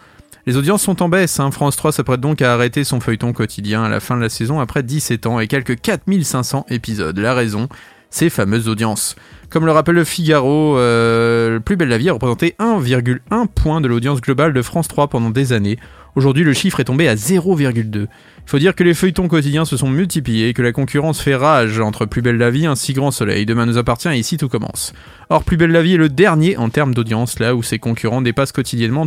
Les 0.49 0.57
audiences 0.57 0.80
sont 0.80 1.03
en 1.03 1.11
baisse, 1.11 1.40
hein. 1.40 1.51
France 1.51 1.76
3 1.76 1.92
s'apprête 1.92 2.22
donc 2.22 2.40
à 2.40 2.55
arrêter 2.55 2.82
son 2.82 3.01
feuilleton 3.01 3.34
quotidien 3.34 3.84
à 3.84 3.90
la 3.90 4.01
fin 4.01 4.16
de 4.16 4.22
la 4.22 4.30
saison 4.30 4.61
après 4.61 4.82
17 4.82 5.26
ans 5.26 5.40
et 5.40 5.46
quelques 5.46 5.78
4500 5.78 6.64
épisodes. 6.70 7.18
La 7.18 7.34
raison, 7.34 7.68
ces 8.09 8.30
fameuses 8.30 8.66
audiences. 8.66 9.14
Comme 9.51 9.66
le 9.66 9.72
rappelle 9.72 9.96
le 9.96 10.05
Figaro, 10.05 10.78
euh, 10.78 11.61
Plus 11.61 11.76
belle 11.76 11.90
la 11.90 11.99
vie 11.99 12.09
a 12.09 12.14
représenté 12.14 12.55
1,1 12.61 13.46
point 13.46 13.82
de 13.82 13.88
l'audience 13.88 14.22
globale 14.22 14.55
de 14.55 14.62
France 14.62 14.88
3 14.88 15.09
pendant 15.09 15.28
des 15.28 15.53
années. 15.53 15.78
Aujourd'hui, 16.16 16.44
le 16.44 16.55
chiffre 16.55 16.80
est 16.80 16.84
tombé 16.84 17.09
à 17.09 17.14
0,2. 17.14 17.84
Il 18.05 18.09
faut 18.46 18.59
dire 18.59 18.74
que 18.74 18.84
les 18.84 18.94
feuilletons 18.94 19.28
quotidiens 19.28 19.66
se 19.66 19.76
sont 19.76 19.90
multipliés 19.90 20.49
et 20.49 20.55
que 20.55 20.62
la 20.62 20.72
concurrence 20.72 21.20
fait 21.20 21.36
rage 21.36 21.78
entre 21.78 22.07
Plus 22.07 22.22
belle 22.22 22.38
la 22.38 22.49
vie 22.49 22.64
et 22.64 22.68
un 22.68 22.74
si 22.74 22.94
grand 22.94 23.11
soleil. 23.11 23.44
Demain 23.44 23.66
nous 23.66 23.76
appartient 23.76 24.09
et 24.09 24.16
ici 24.16 24.38
tout 24.38 24.49
commence. 24.49 24.94
Or, 25.28 25.44
Plus 25.44 25.59
belle 25.59 25.72
la 25.72 25.82
vie 25.82 25.96
est 25.96 25.99
le 25.99 26.09
dernier 26.09 26.57
en 26.57 26.70
termes 26.70 26.94
d'audience, 26.94 27.38
là 27.38 27.55
où 27.55 27.62
ses 27.62 27.78
concurrents 27.78 28.22
dépassent 28.22 28.53
quotidiennement 28.53 29.07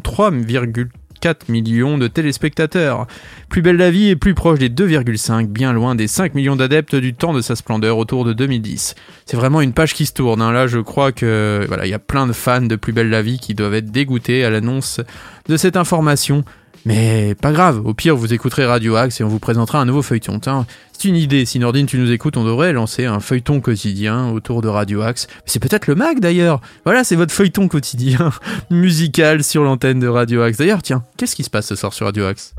3,4 1.21 1.51
millions 1.51 1.97
de 1.97 2.07
téléspectateurs. 2.07 3.07
Plus 3.49 3.61
belle 3.61 3.77
la 3.77 3.91
vie 3.91 4.09
est 4.09 4.15
plus 4.15 4.33
proche 4.33 4.59
des 4.59 4.69
2,5, 4.69 5.47
bien 5.47 5.73
loin 5.73 5.95
des 5.95 6.07
5 6.07 6.33
millions 6.35 6.55
d'adeptes 6.55 6.95
du 6.95 7.13
temps 7.13 7.33
de 7.33 7.41
sa 7.41 7.55
splendeur 7.55 7.97
autour 7.97 8.25
de 8.25 8.33
2010. 8.33 8.95
C'est 9.25 9.37
vraiment 9.37 9.61
une 9.61 9.73
page 9.73 9.93
qui 9.93 10.05
se 10.05 10.13
tourne. 10.13 10.41
hein. 10.41 10.51
Là, 10.51 10.67
je 10.67 10.79
crois 10.79 11.11
que 11.11 11.63
voilà, 11.67 11.85
il 11.85 11.89
y 11.89 11.93
a 11.93 11.99
plein 11.99 12.27
de 12.27 12.33
fans 12.33 12.61
de 12.61 12.75
Plus 12.75 12.93
belle 12.93 13.09
la 13.09 13.21
vie 13.21 13.39
qui 13.39 13.53
doivent 13.53 13.75
être 13.75 13.91
dégoûtés 13.91 14.43
à 14.43 14.49
l'annonce 14.49 15.01
de 15.47 15.57
cette 15.57 15.77
information. 15.77 16.43
Mais 16.85 17.35
pas 17.35 17.51
grave, 17.51 17.81
au 17.85 17.93
pire 17.93 18.15
vous 18.15 18.33
écouterez 18.33 18.65
Radio 18.65 18.95
Axe 18.95 19.21
et 19.21 19.23
on 19.23 19.27
vous 19.27 19.39
présentera 19.39 19.79
un 19.79 19.85
nouveau 19.85 20.01
feuilleton. 20.01 20.39
C'est 20.91 21.07
une 21.07 21.15
idée, 21.15 21.45
si 21.45 21.59
Nordine 21.59 21.85
tu 21.85 21.97
nous 21.97 22.11
écoutes, 22.11 22.37
on 22.37 22.43
devrait 22.43 22.73
lancer 22.73 23.05
un 23.05 23.19
feuilleton 23.19 23.59
quotidien 23.59 24.29
autour 24.29 24.61
de 24.61 24.67
Radio 24.67 25.01
Axe. 25.01 25.27
C'est 25.45 25.59
peut-être 25.59 25.87
le 25.87 25.95
mag 25.95 26.19
d'ailleurs. 26.19 26.61
Voilà, 26.85 27.03
c'est 27.03 27.15
votre 27.15 27.33
feuilleton 27.33 27.67
quotidien 27.67 28.31
musical 28.69 29.43
sur 29.43 29.63
l'antenne 29.63 29.99
de 29.99 30.07
Radio 30.07 30.41
Axe. 30.41 30.57
D'ailleurs, 30.57 30.81
tiens, 30.81 31.03
qu'est-ce 31.17 31.35
qui 31.35 31.43
se 31.43 31.49
passe 31.49 31.67
ce 31.67 31.75
soir 31.75 31.93
sur 31.93 32.05
Radio 32.05 32.25
Axe? 32.25 32.53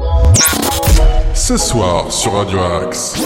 Ce 1.35 1.57
soir 1.57 2.13
sur 2.13 2.33
Radio 2.35 2.61
Axe. 2.61 3.21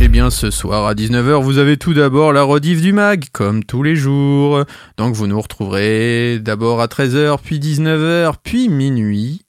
Eh 0.00 0.08
bien, 0.08 0.30
ce 0.30 0.50
soir 0.50 0.86
à 0.86 0.94
19h, 0.94 1.42
vous 1.42 1.58
avez 1.58 1.76
tout 1.76 1.92
d'abord 1.92 2.32
la 2.32 2.42
rediff 2.42 2.80
du 2.80 2.92
mag, 2.92 3.24
comme 3.32 3.64
tous 3.64 3.82
les 3.82 3.96
jours. 3.96 4.64
Donc, 4.96 5.14
vous 5.14 5.26
nous 5.26 5.40
retrouverez 5.40 6.38
d'abord 6.40 6.80
à 6.80 6.86
13h, 6.86 7.38
puis 7.42 7.58
19h, 7.58 8.34
puis 8.42 8.68
minuit, 8.68 9.42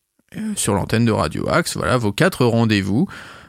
sur 0.56 0.74
l'antenne 0.74 1.06
de 1.06 1.12
Radio 1.12 1.48
Axe. 1.50 1.78
Voilà, 1.78 1.98
vos 1.98 2.12
quatre 2.12 2.46
rendez-vous. 2.46 3.08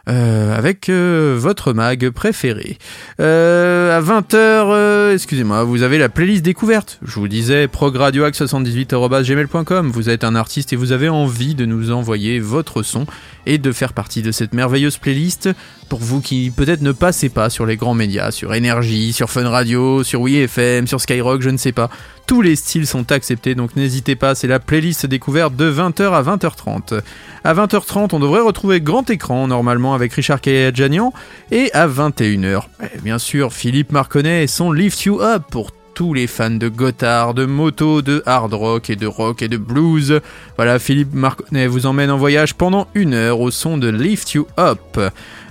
euh, 0.08 0.56
avec 0.56 0.88
euh, 0.88 1.36
votre 1.38 1.72
mag 1.72 2.10
préféré. 2.10 2.78
Euh, 3.20 3.96
à 3.96 4.00
20h, 4.00 5.14
excusez-moi, 5.14 5.64
vous 5.64 5.82
avez 5.82 5.98
la 5.98 6.08
playlist 6.08 6.42
découverte. 6.42 6.98
Je 7.02 7.14
vous 7.14 7.28
disais, 7.28 7.66
progradioaxe78.gmail.com. 7.66 9.90
Vous 9.90 10.08
êtes 10.08 10.24
un 10.24 10.34
artiste 10.34 10.72
et 10.72 10.76
vous 10.76 10.92
avez 10.92 11.08
envie 11.08 11.54
de 11.54 11.66
nous 11.66 11.92
envoyer 11.92 12.40
votre 12.40 12.82
son 12.82 13.06
et 13.46 13.58
de 13.58 13.72
faire 13.72 13.92
partie 13.92 14.22
de 14.22 14.32
cette 14.32 14.54
merveilleuse 14.54 14.96
playlist 14.96 15.50
pour 15.90 15.98
vous 15.98 16.20
qui 16.20 16.52
peut-être 16.54 16.82
ne 16.82 16.92
passez 16.92 17.28
pas 17.28 17.50
sur 17.50 17.66
les 17.66 17.76
grands 17.76 17.94
médias, 17.94 18.30
sur 18.30 18.54
Énergie, 18.54 19.12
sur 19.12 19.28
Fun 19.28 19.48
Radio, 19.48 20.04
sur 20.04 20.22
WeFM, 20.22 20.86
sur 20.86 21.00
Skyrock, 21.00 21.42
je 21.42 21.50
ne 21.50 21.56
sais 21.56 21.72
pas. 21.72 21.90
Tous 22.28 22.42
les 22.42 22.54
styles 22.54 22.86
sont 22.86 23.10
acceptés, 23.10 23.56
donc 23.56 23.74
n'hésitez 23.74 24.14
pas, 24.14 24.36
c'est 24.36 24.46
la 24.46 24.60
playlist 24.60 25.04
découverte 25.06 25.56
de 25.56 25.68
20h 25.68 26.12
à 26.12 26.22
20h30. 26.22 27.00
À 27.42 27.54
20h30, 27.54 28.10
on 28.12 28.20
devrait 28.20 28.40
retrouver 28.40 28.80
Grand 28.80 29.10
Écran, 29.10 29.48
normalement, 29.48 29.92
avec 29.92 30.12
Richard 30.12 30.40
Kayadjanian, 30.40 31.12
et 31.50 31.72
à 31.72 31.88
21h, 31.88 32.62
eh 32.82 32.98
bien 33.00 33.18
sûr, 33.18 33.52
Philippe 33.52 33.90
Marconnet 33.90 34.44
et 34.44 34.46
son 34.46 34.70
Lift 34.70 35.02
You 35.02 35.20
Up 35.20 35.42
pour 35.50 35.72
tous 35.94 36.14
les 36.14 36.28
fans 36.28 36.50
de 36.50 36.68
Gotthard, 36.68 37.34
de 37.34 37.46
moto, 37.46 38.00
de 38.00 38.22
hard 38.26 38.54
rock 38.54 38.90
et 38.90 38.96
de 38.96 39.06
rock 39.06 39.42
et 39.42 39.48
de 39.48 39.56
blues. 39.56 40.20
Voilà, 40.56 40.78
Philippe 40.78 41.12
Marconnet 41.12 41.66
vous 41.66 41.84
emmène 41.84 42.10
en 42.10 42.16
voyage 42.16 42.54
pendant 42.54 42.86
une 42.94 43.12
heure 43.12 43.40
au 43.40 43.50
son 43.50 43.76
de 43.76 43.88
Lift 43.88 44.32
You 44.32 44.46
Up. 44.56 44.98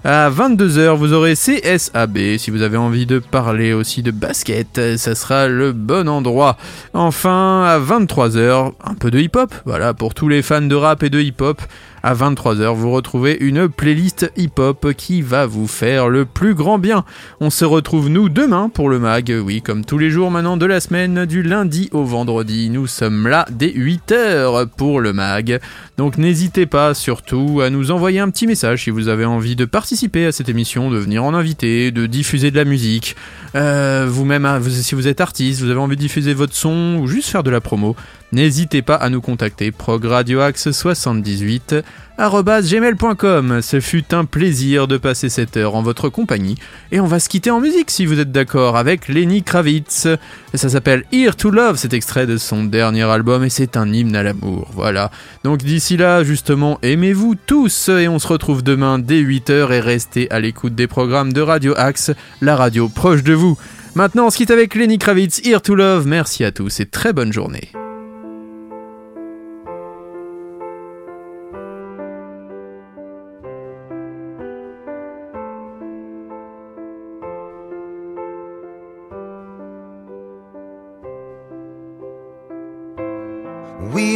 À 0.06 0.30
22h, 0.30 0.96
vous 0.96 1.12
aurez 1.12 1.34
CSAB. 1.34 2.38
Si 2.38 2.52
vous 2.52 2.62
avez 2.62 2.78
envie 2.78 3.06
de 3.06 3.20
parler 3.20 3.74
aussi 3.74 4.02
de 4.02 4.12
basket, 4.12 4.96
ça 4.98 5.14
sera 5.14 5.50
le 5.50 5.74
bon 5.74 6.08
endroit. 6.08 6.56
Enfin, 6.94 7.66
à 7.66 7.80
23h, 7.80 8.72
un 8.82 8.94
peu 8.94 9.12
de 9.12 9.20
hip-hop. 9.20 9.54
Voilà, 9.66 9.94
pour 9.94 10.14
tous 10.14 10.30
les 10.30 10.42
fans 10.42 10.62
de 10.62 10.76
rap 10.76 11.04
et 11.04 11.10
de 11.10 11.20
hip-hop. 11.20 11.62
À 12.02 12.14
23h, 12.14 12.74
vous 12.76 12.92
retrouvez 12.92 13.38
une 13.42 13.68
playlist 13.68 14.32
hip-hop 14.38 14.94
qui 14.94 15.22
va 15.22 15.46
vous 15.46 15.68
faire 15.68 16.08
le 16.08 16.24
plus 16.24 16.56
grand 16.56 16.80
bien. 16.80 17.04
On 17.42 17.50
se 17.50 17.66
retrouve 17.66 18.08
nous 18.08 18.30
demain 18.30 18.70
pour 18.74 18.90
le 18.90 19.00
mag, 19.00 19.36
oui, 19.44 19.62
comme 19.62 19.84
tous 19.84 19.98
les 19.98 20.10
jours 20.10 20.32
maintenant 20.32 20.56
de 20.56 20.66
la 20.66 20.80
semaine, 20.80 21.26
du 21.26 21.44
lundi 21.44 21.90
au 21.92 22.06
vendredi. 22.06 22.70
Nous 22.70 22.88
sommes 22.88 23.28
là 23.28 23.46
dès 23.52 23.72
8h 23.72 24.68
pour 24.78 25.02
le 25.02 25.12
mag. 25.12 25.60
Donc 25.98 26.18
n'hésitez 26.18 26.66
pas 26.66 26.94
surtout 26.94 27.60
à 27.62 27.70
nous 27.70 27.92
envoyer 27.92 28.22
un 28.22 28.30
petit 28.30 28.48
message 28.48 28.86
si 28.86 28.92
vous 28.92 29.10
avez 29.10 29.26
envie 29.26 29.58
de 29.58 29.66
participer 29.66 30.26
à 30.26 30.32
cette 30.32 30.48
émission, 30.48 30.90
de 30.90 30.98
venir 30.98 31.26
en 31.26 31.34
invité, 31.34 31.92
de 31.92 32.06
diffuser 32.06 32.50
de 32.50 32.56
la 32.56 32.66
musique. 32.66 33.18
Euh, 33.56 34.06
vous-même, 34.08 34.46
hein, 34.46 34.62
si 34.70 34.96
vous 34.96 35.10
êtes 35.10 35.20
artiste, 35.20 35.62
vous 35.62 35.70
avez 35.70 35.80
envie 35.80 35.98
de 35.98 36.02
diffuser 36.02 36.34
votre 36.34 36.56
son 36.56 36.98
ou 37.02 37.08
juste 37.08 37.30
faire 37.30 37.44
de 37.44 37.50
la 37.50 37.60
promo, 37.60 37.98
n'hésitez 38.32 38.82
pas 38.82 38.96
à 38.96 39.10
nous 39.10 39.22
contacter 39.22 39.72
progradioaxe78 39.72 41.84
gmail.com. 42.20 43.62
Ce 43.62 43.80
fut 43.80 44.14
un 44.14 44.26
plaisir 44.26 44.88
de 44.88 44.98
passer 44.98 45.30
cette 45.30 45.56
heure 45.56 45.76
en 45.76 45.82
votre 45.82 46.10
compagnie 46.10 46.58
et 46.92 47.00
on 47.00 47.06
va 47.06 47.20
se 47.20 47.30
quitter 47.30 47.50
en 47.50 47.62
musique 47.62 47.90
si 47.90 48.06
vous 48.06 48.20
êtes 48.20 48.32
d'accord 48.32 48.76
avec 48.76 49.08
Lenny 49.08 49.42
Kravitz. 49.42 50.08
Ça 50.54 50.70
s'appelle 50.70 51.06
Here 51.12 51.36
to 51.36 51.50
Love, 51.50 51.78
cet 51.78 51.94
extrait 51.94 52.28
de 52.28 52.38
son 52.38 52.66
dernier 52.66 53.04
album 53.04 53.44
et 53.44 53.50
c'est 53.50 53.78
un 53.78 53.92
hymne 53.92 54.16
à 54.16 54.24
l'amour. 54.24 54.70
Voilà. 54.74 55.12
Donc 55.44 55.60
d'ici 55.60 55.96
là, 55.96 56.24
justement, 56.24 56.78
aimez-vous 56.82 57.36
tous 57.46 57.90
et 57.90 58.08
on 58.08 58.20
se 58.20 58.28
retrouve 58.28 58.64
demain 58.64 59.00
dès 59.00 59.22
8h 59.22 59.72
et 59.72 59.80
restez 59.80 60.30
à 60.32 60.40
l'écoute 60.40 60.76
des 60.76 60.88
programmes 60.88 61.32
de 61.32 61.42
Radio 61.42 61.74
Axe, 61.78 62.12
la 62.42 62.56
radio 62.56 62.90
proche 62.90 63.24
de 63.24 63.34
vous. 63.34 63.58
Maintenant, 63.96 64.28
on 64.28 64.30
se 64.30 64.38
quitte 64.38 64.52
avec 64.52 64.76
Lenny 64.76 64.98
Kravitz, 64.98 65.42
Here 65.46 65.62
to 65.62 65.74
Love. 65.74 66.06
Merci 66.06 66.44
à 66.44 66.52
tous 66.52 66.80
et 66.80 66.86
très 66.86 67.14
bonne 67.14 67.34
journée. 67.34 67.70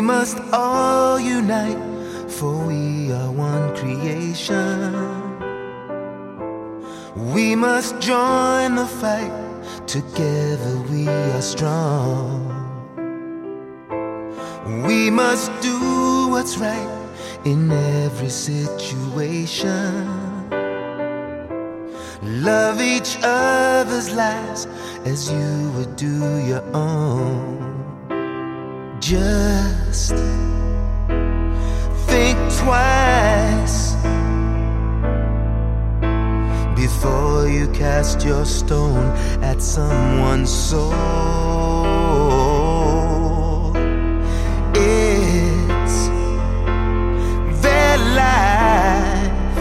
Must 0.03 0.37
all 0.51 1.17
unite, 1.17 1.79
for 2.29 2.53
we 2.67 3.11
are 3.13 3.31
one 3.31 3.73
creation. 3.75 4.93
We 7.33 7.55
must 7.55 7.99
join 7.99 8.75
the 8.75 8.85
fight, 8.85 9.33
together 9.87 10.75
we 10.91 11.07
are 11.07 11.41
strong. 11.41 12.51
We 14.85 15.09
must 15.09 15.49
do 15.61 16.27
what's 16.29 16.57
right 16.57 16.91
in 17.45 17.71
every 17.71 18.29
situation. 18.29 20.07
Love 22.21 22.81
each 22.81 23.17
other's 23.23 24.13
lives 24.13 24.67
as 25.05 25.31
you 25.31 25.71
would 25.75 25.95
do 25.95 26.45
your 26.45 26.63
own. 26.73 27.72
Just 29.03 30.15
think 32.07 32.37
twice 32.61 33.95
before 36.73 37.49
you 37.49 37.67
cast 37.73 38.23
your 38.23 38.45
stone 38.45 39.07
at 39.43 39.61
someone's 39.61 40.49
soul. 40.49 40.93
It's 44.73 46.07
their 47.61 47.97
life, 48.21 49.57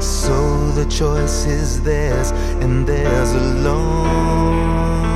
so 0.00 0.70
the 0.76 0.86
choice 0.88 1.46
is 1.46 1.82
theirs 1.82 2.30
and 2.62 2.86
theirs 2.86 3.32
alone. 3.32 5.09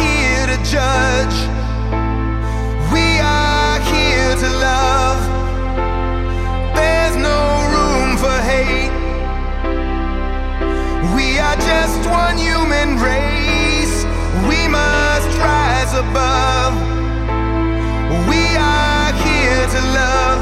Here 0.00 0.46
to 0.52 0.58
judge. 0.76 1.36
We 2.94 3.06
are 3.20 3.78
here 3.92 4.34
to 4.44 4.48
love. 4.68 5.20
There's 6.78 7.16
no 7.30 7.40
room 7.74 8.10
for 8.22 8.36
hate. 8.50 8.94
We 11.16 11.38
are 11.38 11.56
just 11.72 12.00
one 12.08 12.36
human 12.38 12.88
race. 12.98 13.96
We 14.48 14.60
must 14.68 15.30
rise 15.38 15.92
above. 16.04 16.74
We 18.30 18.42
are 18.56 19.12
here 19.26 19.66
to 19.74 19.80
love. 20.00 20.40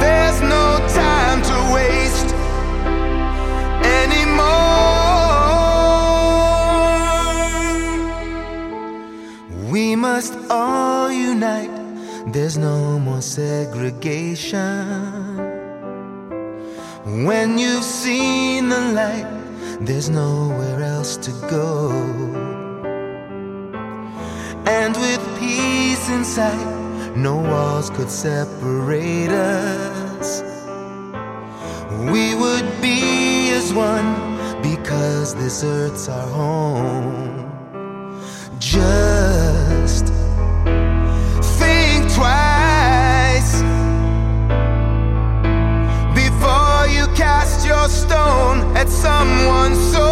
There's 0.00 0.40
no 0.40 0.49
There's 12.32 12.56
no 12.56 13.00
more 13.00 13.22
segregation. 13.22 14.60
When 17.26 17.58
you've 17.58 17.82
seen 17.82 18.68
the 18.68 18.92
light, 18.92 19.26
there's 19.80 20.08
nowhere 20.08 20.80
else 20.80 21.16
to 21.16 21.32
go. 21.50 21.90
And 24.64 24.96
with 24.96 25.38
peace 25.40 26.08
in 26.08 26.24
sight, 26.24 27.16
no 27.16 27.34
walls 27.34 27.90
could 27.90 28.10
separate 28.10 29.30
us. 29.30 30.42
We 32.12 32.36
would 32.36 32.80
be 32.80 33.50
as 33.50 33.74
one 33.74 34.62
because 34.62 35.34
this 35.34 35.64
earth's 35.64 36.08
our 36.08 36.28
home. 36.28 37.50
Just 38.60 39.09
someone 49.00 49.74
so 49.74 50.09